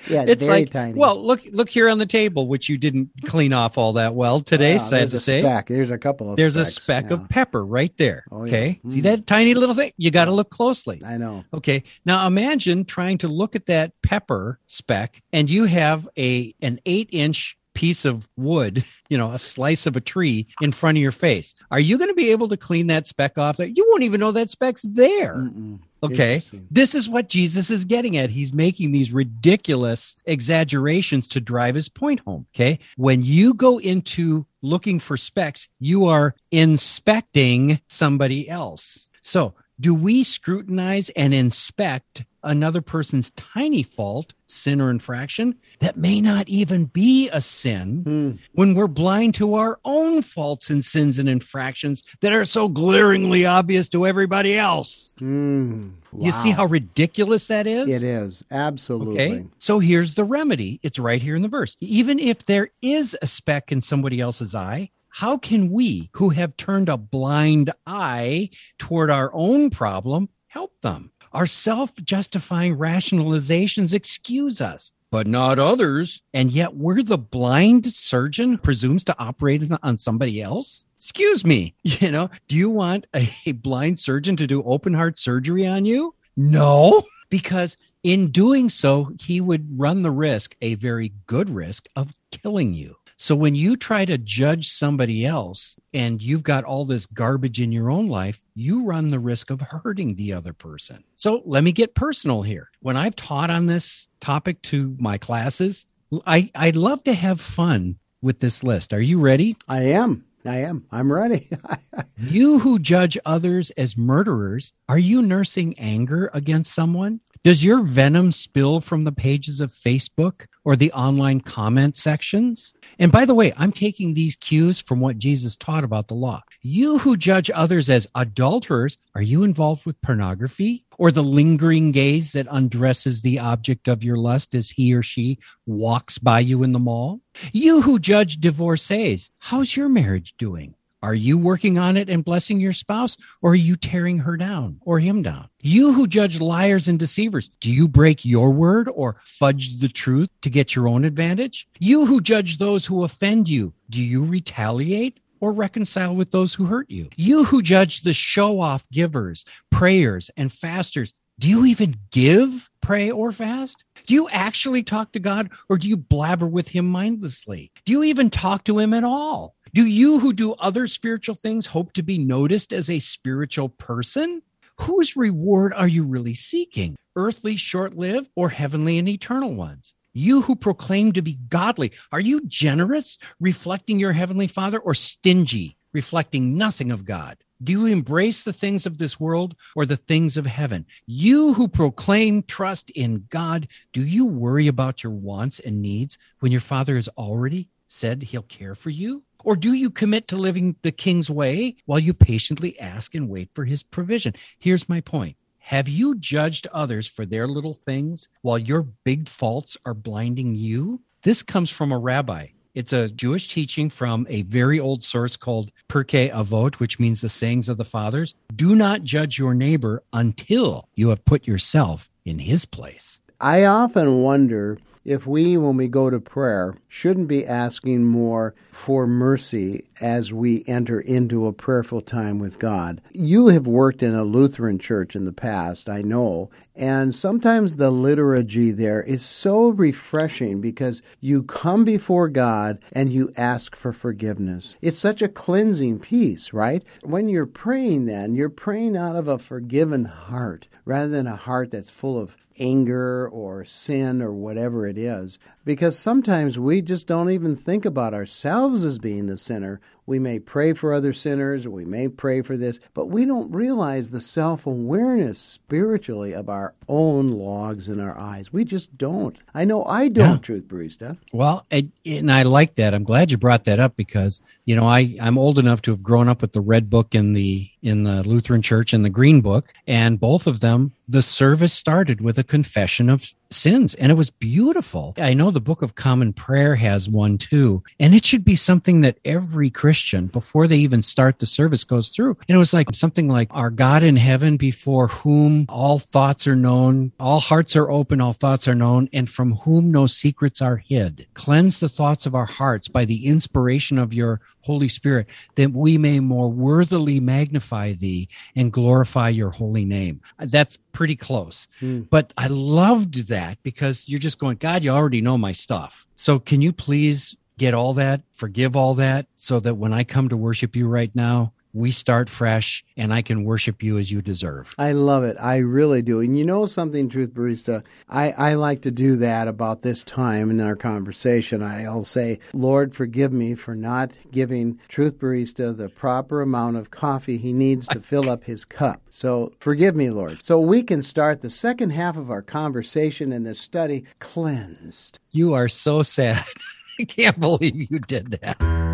yeah, 0.08 0.24
It's 0.28 0.42
very 0.42 0.60
like, 0.60 0.70
tiny. 0.70 0.92
well, 0.98 1.24
look, 1.24 1.40
look 1.50 1.70
here 1.70 1.88
on 1.88 1.96
the 1.96 2.04
table, 2.06 2.46
which 2.46 2.68
you 2.68 2.76
didn't 2.76 3.08
clean 3.24 3.54
off 3.54 3.78
all 3.78 3.94
that 3.94 4.14
well 4.14 4.40
today. 4.40 4.76
Wow, 4.76 4.82
sad 4.82 4.98
there's 5.00 5.10
to 5.12 5.16
a 5.16 5.20
say. 5.20 5.40
speck. 5.40 5.68
There's 5.68 5.90
a 5.90 5.96
couple 5.96 6.30
of. 6.30 6.36
There's 6.36 6.56
a 6.56 6.66
speck 6.66 7.06
yeah. 7.08 7.14
of 7.14 7.28
pepper 7.30 7.64
right 7.64 7.96
there. 7.96 8.24
Oh, 8.30 8.44
yeah. 8.44 8.48
okay. 8.52 8.80
See 8.90 9.00
Mm. 9.00 9.04
that 9.04 9.26
tiny 9.26 9.54
little 9.54 9.74
thing? 9.74 9.92
You 9.96 10.10
got 10.10 10.26
to 10.26 10.32
look 10.32 10.50
closely. 10.50 11.02
I 11.04 11.16
know. 11.16 11.44
Okay. 11.54 11.82
Now 12.04 12.26
imagine 12.26 12.84
trying 12.84 13.18
to 13.18 13.28
look 13.28 13.56
at 13.56 13.66
that 13.66 13.92
pepper 14.02 14.58
speck 14.66 15.22
and 15.32 15.48
you 15.48 15.64
have 15.64 16.06
a 16.18 16.54
an 16.60 16.78
eight 16.84 17.08
inch 17.10 17.56
piece 17.74 18.04
of 18.04 18.28
wood, 18.36 18.84
you 19.08 19.18
know, 19.18 19.32
a 19.32 19.38
slice 19.38 19.86
of 19.86 19.96
a 19.96 20.00
tree 20.00 20.46
in 20.60 20.72
front 20.72 20.98
of 20.98 21.02
your 21.02 21.12
face. 21.12 21.54
Are 21.70 21.80
you 21.80 21.98
going 21.98 22.10
to 22.10 22.14
be 22.14 22.30
able 22.30 22.48
to 22.48 22.56
clean 22.56 22.86
that 22.88 23.06
speck 23.06 23.38
off? 23.38 23.58
You 23.58 23.86
won't 23.90 24.04
even 24.04 24.20
know 24.20 24.32
that 24.32 24.50
speck's 24.50 24.82
there. 24.82 25.34
Mm-mm. 25.34 25.80
Okay. 26.02 26.42
This 26.70 26.94
is 26.94 27.08
what 27.08 27.30
Jesus 27.30 27.70
is 27.70 27.86
getting 27.86 28.16
at. 28.18 28.28
He's 28.28 28.52
making 28.52 28.92
these 28.92 29.12
ridiculous 29.12 30.16
exaggerations 30.26 31.28
to 31.28 31.40
drive 31.40 31.74
his 31.74 31.88
point 31.88 32.20
home. 32.20 32.46
Okay. 32.54 32.78
When 32.96 33.24
you 33.24 33.54
go 33.54 33.78
into 33.78 34.46
looking 34.60 34.98
for 34.98 35.16
specks, 35.16 35.68
you 35.80 36.06
are 36.06 36.34
inspecting 36.50 37.80
somebody 37.88 38.48
else. 38.48 39.08
So, 39.22 39.54
do 39.80 39.94
we 39.94 40.22
scrutinize 40.22 41.08
and 41.10 41.34
inspect 41.34 42.24
another 42.44 42.80
person's 42.80 43.30
tiny 43.32 43.82
fault, 43.82 44.34
sin 44.46 44.80
or 44.80 44.90
infraction 44.90 45.56
that 45.80 45.96
may 45.96 46.20
not 46.20 46.48
even 46.48 46.84
be 46.84 47.28
a 47.30 47.40
sin 47.40 48.02
Hmm. 48.04 48.30
when 48.52 48.74
we're 48.74 48.86
blind 48.86 49.34
to 49.34 49.54
our 49.54 49.80
own 49.84 50.22
faults 50.22 50.70
and 50.70 50.84
sins 50.84 51.18
and 51.18 51.28
infractions 51.28 52.04
that 52.20 52.32
are 52.32 52.44
so 52.44 52.68
glaringly 52.68 53.44
obvious 53.46 53.88
to 53.88 54.06
everybody 54.06 54.56
else? 54.56 55.12
Mm. 55.20 55.94
You 56.18 56.30
see 56.30 56.50
how 56.50 56.66
ridiculous 56.66 57.46
that 57.46 57.66
is? 57.66 57.88
it 57.88 58.06
is 58.06 58.42
absolutely. 58.50 59.14
Okay. 59.20 59.46
So 59.58 59.78
here's 59.80 60.14
the 60.14 60.24
remedy. 60.24 60.78
It's 60.82 60.98
right 60.98 61.20
here 61.22 61.34
in 61.36 61.42
the 61.42 61.48
verse. 61.48 61.76
Even 61.80 62.18
if 62.18 62.46
there 62.46 62.70
is 62.82 63.16
a 63.22 63.26
speck 63.26 63.72
in 63.72 63.80
somebody 63.80 64.20
else's 64.20 64.54
eye, 64.54 64.90
how 65.08 65.38
can 65.38 65.70
we 65.70 66.10
who 66.12 66.28
have 66.30 66.56
turned 66.56 66.88
a 66.88 66.96
blind 66.96 67.72
eye 67.86 68.50
toward 68.78 69.10
our 69.10 69.30
own 69.32 69.70
problem 69.70 70.28
help 70.48 70.72
them? 70.82 71.10
Our 71.34 71.46
self 71.46 71.92
justifying 71.96 72.76
rationalizations 72.78 73.92
excuse 73.92 74.60
us. 74.60 74.92
but 75.10 75.26
not 75.26 75.58
others. 75.58 76.22
And 76.32 76.50
yet 76.50 76.74
we're 76.76 77.02
the 77.02 77.18
blind 77.18 77.86
surgeon 77.86 78.58
presumes 78.58 79.04
to 79.04 79.14
operate 79.18 79.62
on 79.82 79.96
somebody 79.98 80.40
else. 80.42 80.86
Excuse 80.96 81.44
me. 81.44 81.74
You 81.84 82.10
know, 82.10 82.30
do 82.48 82.56
you 82.56 82.70
want 82.70 83.06
a, 83.14 83.28
a 83.46 83.52
blind 83.52 83.98
surgeon 83.98 84.36
to 84.36 84.46
do 84.46 84.62
open 84.64 84.94
heart 84.94 85.18
surgery 85.18 85.66
on 85.66 85.84
you? 85.84 86.14
No, 86.36 87.02
because 87.30 87.76
in 88.02 88.30
doing 88.30 88.68
so, 88.68 89.10
he 89.20 89.40
would 89.40 89.78
run 89.78 90.02
the 90.02 90.10
risk, 90.10 90.56
a 90.62 90.74
very 90.74 91.12
good 91.26 91.48
risk, 91.50 91.86
of 91.96 92.12
killing 92.32 92.74
you. 92.74 92.96
So 93.16 93.36
when 93.36 93.54
you 93.54 93.76
try 93.76 94.04
to 94.04 94.18
judge 94.18 94.68
somebody 94.68 95.24
else 95.24 95.76
and 95.92 96.20
you've 96.20 96.42
got 96.42 96.64
all 96.64 96.84
this 96.84 97.06
garbage 97.06 97.60
in 97.60 97.70
your 97.70 97.90
own 97.90 98.08
life, 98.08 98.42
you 98.54 98.84
run 98.84 99.08
the 99.08 99.20
risk 99.20 99.50
of 99.50 99.60
hurting 99.60 100.16
the 100.16 100.32
other 100.32 100.52
person. 100.52 101.04
So 101.14 101.42
let 101.44 101.64
me 101.64 101.72
get 101.72 101.94
personal 101.94 102.42
here. 102.42 102.70
When 102.80 102.96
I've 102.96 103.16
taught 103.16 103.50
on 103.50 103.66
this 103.66 104.08
topic 104.20 104.60
to 104.62 104.96
my 104.98 105.18
classes, 105.18 105.86
I, 106.26 106.50
I 106.54 106.70
love 106.70 107.04
to 107.04 107.14
have 107.14 107.40
fun 107.40 107.96
with 108.20 108.40
this 108.40 108.64
list. 108.64 108.92
Are 108.92 109.00
you 109.00 109.20
ready? 109.20 109.56
I 109.68 109.82
am. 109.82 110.24
I 110.46 110.58
am. 110.58 110.84
I'm 110.90 111.10
ready. 111.10 111.48
you 112.18 112.58
who 112.58 112.78
judge 112.78 113.16
others 113.24 113.70
as 113.72 113.96
murderers, 113.96 114.72
are 114.88 114.98
you 114.98 115.22
nursing 115.22 115.78
anger 115.78 116.30
against 116.34 116.74
someone? 116.74 117.20
Does 117.44 117.62
your 117.62 117.82
venom 117.82 118.32
spill 118.32 118.80
from 118.80 119.04
the 119.04 119.12
pages 119.12 119.60
of 119.60 119.70
Facebook 119.70 120.46
or 120.64 120.76
the 120.76 120.90
online 120.92 121.42
comment 121.42 121.94
sections? 121.94 122.72
And 122.98 123.12
by 123.12 123.26
the 123.26 123.34
way, 123.34 123.52
I'm 123.58 123.70
taking 123.70 124.14
these 124.14 124.34
cues 124.34 124.80
from 124.80 124.98
what 124.98 125.18
Jesus 125.18 125.54
taught 125.54 125.84
about 125.84 126.08
the 126.08 126.14
law. 126.14 126.40
You 126.62 126.96
who 126.96 127.18
judge 127.18 127.50
others 127.54 127.90
as 127.90 128.06
adulterers, 128.14 128.96
are 129.14 129.20
you 129.20 129.42
involved 129.42 129.84
with 129.84 130.00
pornography 130.00 130.86
or 130.96 131.10
the 131.10 131.22
lingering 131.22 131.92
gaze 131.92 132.32
that 132.32 132.46
undresses 132.50 133.20
the 133.20 133.38
object 133.38 133.88
of 133.88 134.02
your 134.02 134.16
lust 134.16 134.54
as 134.54 134.70
he 134.70 134.94
or 134.94 135.02
she 135.02 135.38
walks 135.66 136.16
by 136.16 136.40
you 136.40 136.62
in 136.62 136.72
the 136.72 136.78
mall? 136.78 137.20
You 137.52 137.82
who 137.82 137.98
judge 137.98 138.38
divorcees, 138.38 139.28
how's 139.38 139.76
your 139.76 139.90
marriage 139.90 140.34
doing? 140.38 140.76
Are 141.04 141.14
you 141.14 141.36
working 141.36 141.76
on 141.76 141.98
it 141.98 142.08
and 142.08 142.24
blessing 142.24 142.60
your 142.60 142.72
spouse, 142.72 143.18
or 143.42 143.52
are 143.52 143.54
you 143.54 143.76
tearing 143.76 144.20
her 144.20 144.38
down 144.38 144.80
or 144.86 144.98
him 144.98 145.20
down? 145.20 145.50
You 145.60 145.92
who 145.92 146.06
judge 146.06 146.40
liars 146.40 146.88
and 146.88 146.98
deceivers, 146.98 147.50
do 147.60 147.70
you 147.70 147.86
break 147.88 148.24
your 148.24 148.50
word 148.50 148.88
or 148.88 149.16
fudge 149.22 149.80
the 149.80 149.90
truth 149.90 150.30
to 150.40 150.48
get 150.48 150.74
your 150.74 150.88
own 150.88 151.04
advantage? 151.04 151.68
You 151.78 152.06
who 152.06 152.22
judge 152.22 152.56
those 152.56 152.86
who 152.86 153.04
offend 153.04 153.50
you, 153.50 153.74
do 153.90 154.02
you 154.02 154.24
retaliate 154.24 155.20
or 155.40 155.52
reconcile 155.52 156.16
with 156.16 156.30
those 156.30 156.54
who 156.54 156.64
hurt 156.64 156.88
you? 156.88 157.10
You 157.16 157.44
who 157.44 157.60
judge 157.60 158.00
the 158.00 158.14
show 158.14 158.58
off 158.58 158.88
givers, 158.88 159.44
prayers, 159.70 160.30
and 160.38 160.50
fasters, 160.50 161.12
do 161.38 161.48
you 161.48 161.66
even 161.66 161.96
give, 162.12 162.70
pray, 162.80 163.10
or 163.10 163.30
fast? 163.30 163.84
Do 164.06 164.14
you 164.14 164.28
actually 164.30 164.82
talk 164.82 165.12
to 165.12 165.18
God 165.18 165.50
or 165.68 165.76
do 165.76 165.86
you 165.86 165.98
blabber 165.98 166.46
with 166.46 166.68
Him 166.68 166.86
mindlessly? 166.86 167.72
Do 167.84 167.92
you 167.92 168.04
even 168.04 168.30
talk 168.30 168.64
to 168.64 168.78
Him 168.78 168.94
at 168.94 169.04
all? 169.04 169.54
Do 169.74 169.86
you 169.86 170.20
who 170.20 170.32
do 170.32 170.52
other 170.52 170.86
spiritual 170.86 171.34
things 171.34 171.66
hope 171.66 171.94
to 171.94 172.04
be 172.04 172.16
noticed 172.16 172.72
as 172.72 172.88
a 172.88 173.00
spiritual 173.00 173.70
person? 173.70 174.40
Whose 174.82 175.16
reward 175.16 175.72
are 175.72 175.88
you 175.88 176.04
really 176.04 176.34
seeking? 176.34 176.94
Earthly, 177.16 177.56
short 177.56 177.96
lived, 177.96 178.28
or 178.36 178.50
heavenly 178.50 178.98
and 178.98 179.08
eternal 179.08 179.52
ones? 179.52 179.92
You 180.12 180.42
who 180.42 180.54
proclaim 180.54 181.10
to 181.14 181.22
be 181.22 181.40
godly, 181.48 181.90
are 182.12 182.20
you 182.20 182.42
generous, 182.46 183.18
reflecting 183.40 183.98
your 183.98 184.12
heavenly 184.12 184.46
Father, 184.46 184.78
or 184.78 184.94
stingy, 184.94 185.76
reflecting 185.92 186.56
nothing 186.56 186.92
of 186.92 187.04
God? 187.04 187.36
Do 187.60 187.72
you 187.72 187.86
embrace 187.86 188.44
the 188.44 188.52
things 188.52 188.86
of 188.86 188.98
this 188.98 189.18
world 189.18 189.56
or 189.74 189.86
the 189.86 189.96
things 189.96 190.36
of 190.36 190.46
heaven? 190.46 190.86
You 191.06 191.52
who 191.52 191.66
proclaim 191.66 192.44
trust 192.44 192.90
in 192.90 193.26
God, 193.28 193.66
do 193.92 194.04
you 194.04 194.24
worry 194.24 194.68
about 194.68 195.02
your 195.02 195.12
wants 195.12 195.58
and 195.58 195.82
needs 195.82 196.16
when 196.38 196.52
your 196.52 196.60
Father 196.60 196.94
has 196.94 197.08
already 197.18 197.70
said 197.88 198.22
he'll 198.22 198.42
care 198.42 198.76
for 198.76 198.90
you? 198.90 199.24
Or 199.44 199.56
do 199.56 199.74
you 199.74 199.90
commit 199.90 200.26
to 200.28 200.36
living 200.36 200.76
the 200.82 200.90
king's 200.90 201.30
way 201.30 201.76
while 201.84 201.98
you 201.98 202.14
patiently 202.14 202.78
ask 202.80 203.14
and 203.14 203.28
wait 203.28 203.50
for 203.54 203.66
his 203.66 203.82
provision? 203.82 204.34
Here's 204.58 204.88
my 204.88 205.02
point. 205.02 205.36
Have 205.58 205.88
you 205.88 206.16
judged 206.16 206.66
others 206.72 207.06
for 207.06 207.26
their 207.26 207.46
little 207.46 207.74
things 207.74 208.28
while 208.42 208.58
your 208.58 208.82
big 209.04 209.28
faults 209.28 209.76
are 209.84 209.94
blinding 209.94 210.54
you? 210.54 211.02
This 211.22 211.42
comes 211.42 211.70
from 211.70 211.92
a 211.92 211.98
rabbi. 211.98 212.48
It's 212.74 212.92
a 212.92 213.08
Jewish 213.08 213.48
teaching 213.48 213.88
from 213.88 214.26
a 214.28 214.42
very 214.42 214.80
old 214.80 215.02
source 215.02 215.36
called 215.36 215.70
Pirkei 215.88 216.32
Avot, 216.32 216.76
which 216.76 216.98
means 216.98 217.20
the 217.20 217.28
sayings 217.28 217.68
of 217.68 217.76
the 217.76 217.84
fathers. 217.84 218.34
Do 218.56 218.74
not 218.74 219.04
judge 219.04 219.38
your 219.38 219.54
neighbor 219.54 220.02
until 220.12 220.88
you 220.96 221.10
have 221.10 221.24
put 221.24 221.46
yourself 221.46 222.10
in 222.24 222.38
his 222.40 222.64
place. 222.64 223.20
I 223.40 223.64
often 223.64 224.22
wonder 224.22 224.78
if 225.04 225.26
we, 225.26 225.56
when 225.56 225.76
we 225.76 225.86
go 225.88 226.08
to 226.08 226.18
prayer, 226.18 226.76
shouldn't 226.88 227.28
be 227.28 227.46
asking 227.46 228.04
more 228.04 228.54
for 228.70 229.06
mercy 229.06 229.84
as 230.00 230.32
we 230.32 230.64
enter 230.66 230.98
into 230.98 231.46
a 231.46 231.52
prayerful 231.52 232.00
time 232.00 232.38
with 232.38 232.58
God. 232.58 233.02
You 233.12 233.48
have 233.48 233.66
worked 233.66 234.02
in 234.02 234.14
a 234.14 234.24
Lutheran 234.24 234.78
church 234.78 235.14
in 235.14 235.26
the 235.26 235.32
past, 235.32 235.88
I 235.88 236.00
know, 236.00 236.50
and 236.76 237.14
sometimes 237.14 237.76
the 237.76 237.90
liturgy 237.90 238.72
there 238.72 239.00
is 239.00 239.24
so 239.24 239.68
refreshing 239.68 240.60
because 240.60 241.02
you 241.20 241.44
come 241.44 241.84
before 241.84 242.28
God 242.28 242.80
and 242.92 243.12
you 243.12 243.32
ask 243.36 243.76
for 243.76 243.92
forgiveness. 243.92 244.76
It's 244.82 244.98
such 244.98 245.22
a 245.22 245.28
cleansing 245.28 246.00
piece, 246.00 246.52
right? 246.52 246.82
When 247.02 247.28
you're 247.28 247.46
praying, 247.46 248.06
then, 248.06 248.34
you're 248.34 248.48
praying 248.48 248.96
out 248.96 249.14
of 249.14 249.28
a 249.28 249.38
forgiven 249.38 250.06
heart 250.06 250.66
rather 250.84 251.08
than 251.08 251.28
a 251.28 251.36
heart 251.36 251.70
that's 251.70 251.90
full 251.90 252.18
of 252.18 252.36
anger 252.58 253.28
or 253.28 253.64
sin 253.64 254.20
or 254.20 254.32
whatever 254.32 254.86
it 254.86 254.98
is. 254.98 255.38
Because 255.64 255.98
sometimes 255.98 256.58
we 256.58 256.82
just 256.82 257.06
don't 257.06 257.30
even 257.30 257.56
think 257.56 257.84
about 257.84 258.14
ourselves 258.14 258.84
as 258.84 258.98
being 258.98 259.26
the 259.26 259.38
sinner. 259.38 259.80
We 260.06 260.18
may 260.18 260.38
pray 260.38 260.72
for 260.72 260.92
other 260.92 261.12
sinners 261.12 261.66
we 261.66 261.84
may 261.84 262.08
pray 262.08 262.42
for 262.42 262.56
this, 262.56 262.78
but 262.92 263.06
we 263.06 263.24
don't 263.24 263.50
realize 263.50 264.10
the 264.10 264.20
self 264.20 264.66
awareness 264.66 265.38
spiritually 265.38 266.34
of 266.34 266.48
our 266.48 266.74
own 266.88 267.28
logs 267.28 267.88
in 267.88 268.00
our 268.00 268.18
eyes. 268.18 268.52
We 268.52 268.64
just 268.64 268.96
don't. 268.96 269.36
I 269.54 269.64
know 269.64 269.84
I 269.84 270.08
don't, 270.08 270.34
yeah. 270.34 270.38
Truth 270.38 270.64
Barista. 270.64 271.18
Well, 271.32 271.66
and, 271.70 271.90
and 272.04 272.30
I 272.30 272.42
like 272.42 272.74
that. 272.76 272.94
I'm 272.94 273.04
glad 273.04 273.30
you 273.30 273.38
brought 273.38 273.64
that 273.64 273.80
up 273.80 273.96
because, 273.96 274.40
you 274.64 274.76
know, 274.76 274.86
I, 274.86 275.16
I'm 275.20 275.38
old 275.38 275.58
enough 275.58 275.82
to 275.82 275.90
have 275.90 276.02
grown 276.02 276.28
up 276.28 276.42
with 276.42 276.52
the 276.52 276.60
red 276.60 276.90
book 276.90 277.14
in 277.14 277.32
the 277.32 277.70
in 277.82 278.04
the 278.04 278.26
Lutheran 278.26 278.62
Church 278.62 278.94
and 278.94 279.04
the 279.04 279.10
Green 279.10 279.42
Book, 279.42 279.72
and 279.86 280.18
both 280.18 280.46
of 280.46 280.60
them 280.60 280.92
the 281.08 281.22
service 281.22 281.72
started 281.72 282.20
with 282.20 282.38
a 282.38 282.44
confession 282.44 283.10
of 283.10 283.32
sins 283.54 283.94
and 283.94 284.10
it 284.10 284.16
was 284.16 284.30
beautiful. 284.30 285.14
I 285.16 285.34
know 285.34 285.50
the 285.50 285.60
Book 285.60 285.82
of 285.82 285.94
Common 285.94 286.32
Prayer 286.32 286.74
has 286.76 287.08
one 287.08 287.38
too, 287.38 287.82
and 287.98 288.14
it 288.14 288.24
should 288.24 288.44
be 288.44 288.56
something 288.56 289.00
that 289.02 289.18
every 289.24 289.70
Christian 289.70 290.26
before 290.26 290.66
they 290.66 290.76
even 290.78 291.02
start 291.02 291.38
the 291.38 291.46
service 291.46 291.84
goes 291.84 292.08
through. 292.08 292.36
And 292.48 292.56
it 292.56 292.58
was 292.58 292.74
like 292.74 292.94
something 292.94 293.28
like 293.28 293.48
our 293.50 293.70
God 293.70 294.02
in 294.02 294.16
heaven 294.16 294.56
before 294.56 295.08
whom 295.08 295.66
all 295.68 295.98
thoughts 295.98 296.46
are 296.46 296.56
known, 296.56 297.12
all 297.18 297.40
hearts 297.40 297.76
are 297.76 297.90
open, 297.90 298.20
all 298.20 298.32
thoughts 298.32 298.68
are 298.68 298.74
known, 298.74 299.08
and 299.12 299.28
from 299.28 299.52
whom 299.56 299.90
no 299.90 300.06
secrets 300.06 300.60
are 300.60 300.76
hid. 300.76 301.26
Cleanse 301.34 301.80
the 301.80 301.88
thoughts 301.88 302.26
of 302.26 302.34
our 302.34 302.46
hearts 302.46 302.88
by 302.88 303.04
the 303.04 303.26
inspiration 303.26 303.98
of 303.98 304.12
your 304.14 304.40
Holy 304.64 304.88
Spirit, 304.88 305.26
that 305.56 305.72
we 305.72 305.98
may 305.98 306.20
more 306.20 306.48
worthily 306.48 307.20
magnify 307.20 307.92
thee 307.92 308.28
and 308.56 308.72
glorify 308.72 309.28
your 309.28 309.50
holy 309.50 309.84
name. 309.84 310.20
That's 310.38 310.78
pretty 310.92 311.16
close. 311.16 311.68
Mm. 311.82 312.08
But 312.08 312.32
I 312.38 312.46
loved 312.46 313.28
that 313.44 313.62
because 313.62 314.08
you're 314.08 314.18
just 314.18 314.38
going, 314.38 314.56
God, 314.56 314.82
you 314.84 314.90
already 314.90 315.20
know 315.20 315.38
my 315.38 315.52
stuff. 315.52 316.06
So 316.14 316.38
can 316.38 316.62
you 316.62 316.72
please 316.72 317.36
get 317.58 317.74
all 317.74 317.94
that, 317.94 318.22
forgive 318.32 318.76
all 318.76 318.94
that, 318.94 319.26
so 319.36 319.60
that 319.60 319.74
when 319.74 319.92
I 319.92 320.04
come 320.04 320.28
to 320.28 320.36
worship 320.36 320.74
you 320.74 320.88
right 320.88 321.14
now, 321.14 321.52
we 321.74 321.90
start 321.90 322.30
fresh 322.30 322.84
and 322.96 323.12
I 323.12 323.20
can 323.20 323.44
worship 323.44 323.82
you 323.82 323.98
as 323.98 324.10
you 324.10 324.22
deserve. 324.22 324.74
I 324.78 324.92
love 324.92 325.24
it. 325.24 325.36
I 325.40 325.58
really 325.58 326.00
do. 326.00 326.20
And 326.20 326.38
you 326.38 326.44
know 326.44 326.66
something, 326.66 327.08
Truth 327.08 327.34
Barista? 327.34 327.84
I, 328.08 328.30
I 328.30 328.54
like 328.54 328.80
to 328.82 328.90
do 328.90 329.16
that 329.16 329.48
about 329.48 329.82
this 329.82 330.04
time 330.04 330.50
in 330.50 330.60
our 330.60 330.76
conversation. 330.76 331.62
I'll 331.62 332.04
say, 332.04 332.38
Lord, 332.52 332.94
forgive 332.94 333.32
me 333.32 333.56
for 333.56 333.74
not 333.74 334.12
giving 334.30 334.80
Truth 334.88 335.18
Barista 335.18 335.76
the 335.76 335.88
proper 335.88 336.40
amount 336.40 336.76
of 336.76 336.92
coffee 336.92 337.38
he 337.38 337.52
needs 337.52 337.88
to 337.88 338.00
fill 338.00 338.30
up 338.30 338.44
his 338.44 338.64
cup. 338.64 339.02
So 339.10 339.52
forgive 339.58 339.96
me, 339.96 340.10
Lord. 340.10 340.44
So 340.44 340.60
we 340.60 340.82
can 340.82 341.02
start 341.02 341.42
the 341.42 341.50
second 341.50 341.90
half 341.90 342.16
of 342.16 342.30
our 342.30 342.42
conversation 342.42 343.32
in 343.32 343.42
this 343.42 343.60
study 343.60 344.04
cleansed. 344.20 345.18
You 345.32 345.54
are 345.54 345.68
so 345.68 346.04
sad. 346.04 346.44
I 347.00 347.04
can't 347.04 347.40
believe 347.40 347.90
you 347.90 347.98
did 347.98 348.30
that. 348.30 348.93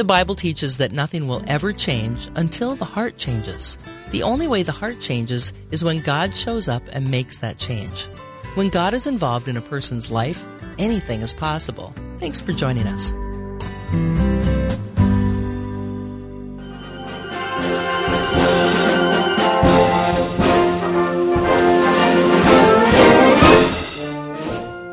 The 0.00 0.04
Bible 0.04 0.34
teaches 0.34 0.78
that 0.78 0.92
nothing 0.92 1.28
will 1.28 1.44
ever 1.46 1.74
change 1.74 2.30
until 2.34 2.74
the 2.74 2.86
heart 2.86 3.18
changes. 3.18 3.76
The 4.12 4.22
only 4.22 4.48
way 4.48 4.62
the 4.62 4.72
heart 4.72 4.98
changes 4.98 5.52
is 5.72 5.84
when 5.84 6.00
God 6.00 6.34
shows 6.34 6.68
up 6.68 6.82
and 6.90 7.10
makes 7.10 7.40
that 7.40 7.58
change. 7.58 8.04
When 8.54 8.70
God 8.70 8.94
is 8.94 9.06
involved 9.06 9.46
in 9.46 9.58
a 9.58 9.60
person's 9.60 10.10
life, 10.10 10.42
anything 10.78 11.20
is 11.20 11.34
possible. 11.34 11.92
Thanks 12.18 12.40
for 12.40 12.54
joining 12.54 12.86
us. 12.86 13.12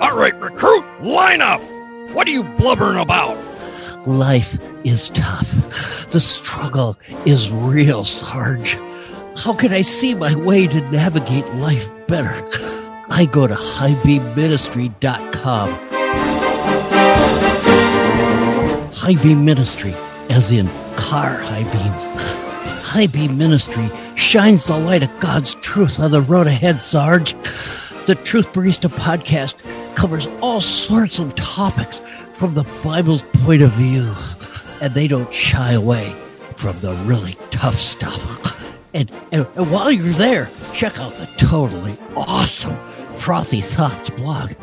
All 0.01 0.17
right, 0.17 0.37
recruit, 0.41 0.83
line 0.99 1.41
up. 1.41 1.61
What 2.11 2.27
are 2.27 2.31
you 2.31 2.43
blubbering 2.43 2.99
about? 2.99 3.46
Life 4.07 4.57
is 4.85 5.09
tough. 5.09 5.51
The 6.11 6.21
struggle 6.21 6.97
is 7.25 7.51
real, 7.51 8.05
Sarge. 8.05 8.79
How 9.35 9.53
can 9.53 9.73
I 9.73 9.81
see 9.81 10.15
my 10.15 10.33
way 10.33 10.65
to 10.65 10.79
navigate 10.91 11.45
life 11.55 11.91
better? 12.07 12.31
I 13.09 13.25
go 13.29 13.47
to 13.47 13.53
highbeamministry.com. 13.53 15.69
High 18.93 19.21
Beam 19.21 19.43
Ministry, 19.43 19.93
as 20.29 20.51
in 20.51 20.69
car 20.95 21.35
high 21.39 21.63
beams. 21.63 22.07
High 22.81 23.07
Beam 23.07 23.37
Ministry 23.37 23.89
shines 24.15 24.67
the 24.67 24.79
light 24.79 25.03
of 25.03 25.19
God's 25.19 25.55
truth 25.55 25.99
on 25.99 26.11
the 26.11 26.21
road 26.21 26.47
ahead, 26.47 26.79
Sarge. 26.79 27.35
The 28.05 28.15
Truth 28.15 28.53
Barista 28.53 28.89
podcast 28.89 29.57
covers 29.95 30.27
all 30.39 30.61
sorts 30.61 31.19
of 31.19 31.35
topics 31.35 32.01
from 32.37 32.53
the 32.53 32.63
Bible's 32.83 33.23
point 33.33 33.63
of 33.63 33.71
view, 33.71 34.13
and 34.79 34.93
they 34.93 35.07
don't 35.07 35.33
shy 35.33 35.73
away 35.73 36.15
from 36.55 36.79
the 36.81 36.93
really 37.05 37.35
tough 37.49 37.75
stuff. 37.75 38.55
And, 38.93 39.11
and, 39.31 39.47
and 39.55 39.71
while 39.71 39.91
you're 39.91 40.13
there, 40.13 40.49
check 40.73 40.99
out 40.99 41.17
the 41.17 41.25
totally 41.37 41.97
awesome 42.15 42.77
Frothy 43.17 43.61
Thoughts 43.61 44.11
blog. 44.11 44.53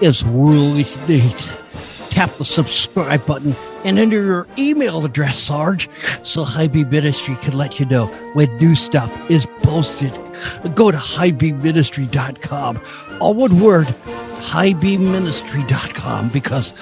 It's 0.00 0.22
really 0.22 0.86
neat. 1.08 1.50
Tap 2.10 2.32
the 2.36 2.44
subscribe 2.44 3.26
button 3.26 3.56
and 3.84 3.98
enter 3.98 4.22
your 4.22 4.46
email 4.56 5.04
address, 5.04 5.38
Sarge, 5.38 5.90
so 6.22 6.44
High 6.44 6.68
Beam 6.68 6.90
Ministry 6.90 7.36
can 7.42 7.58
let 7.58 7.78
you 7.78 7.86
know 7.86 8.06
when 8.34 8.56
new 8.58 8.74
stuff 8.74 9.12
is 9.30 9.46
posted. 9.62 10.12
Go 10.74 10.90
to 10.90 10.96
highbeamministry.com. 10.96 12.80
All 13.20 13.34
one 13.34 13.60
word, 13.60 13.86
highbeamministry.com, 14.38 16.30
because 16.30 16.72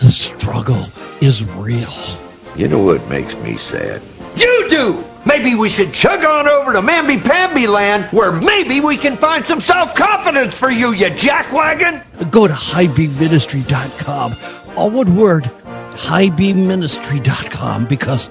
the 0.00 0.10
struggle 0.10 0.86
is 1.20 1.44
real. 1.44 1.92
You 2.56 2.68
know 2.68 2.82
what 2.82 3.06
makes 3.08 3.34
me 3.36 3.56
sad? 3.56 4.02
You 4.36 4.68
do! 4.68 5.04
Maybe 5.24 5.54
we 5.54 5.70
should 5.70 5.92
chug 5.92 6.24
on 6.24 6.48
over 6.48 6.72
to 6.72 6.80
Mamby 6.80 7.22
Pamby 7.22 7.68
land 7.68 8.04
where 8.06 8.32
maybe 8.32 8.80
we 8.80 8.96
can 8.96 9.16
find 9.16 9.46
some 9.46 9.60
self 9.60 9.94
confidence 9.94 10.58
for 10.58 10.70
you, 10.70 10.92
you 10.92 11.06
jackwagon! 11.06 12.02
Go 12.30 12.48
to 12.48 12.54
highbeamministry.com. 12.54 14.34
All 14.76 14.90
one 14.90 15.16
word, 15.16 15.44
highbeamministry.com, 15.92 17.86
because 17.86 18.28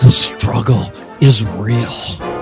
the 0.00 0.10
struggle 0.10 0.90
is 1.20 1.44
real. 1.44 2.41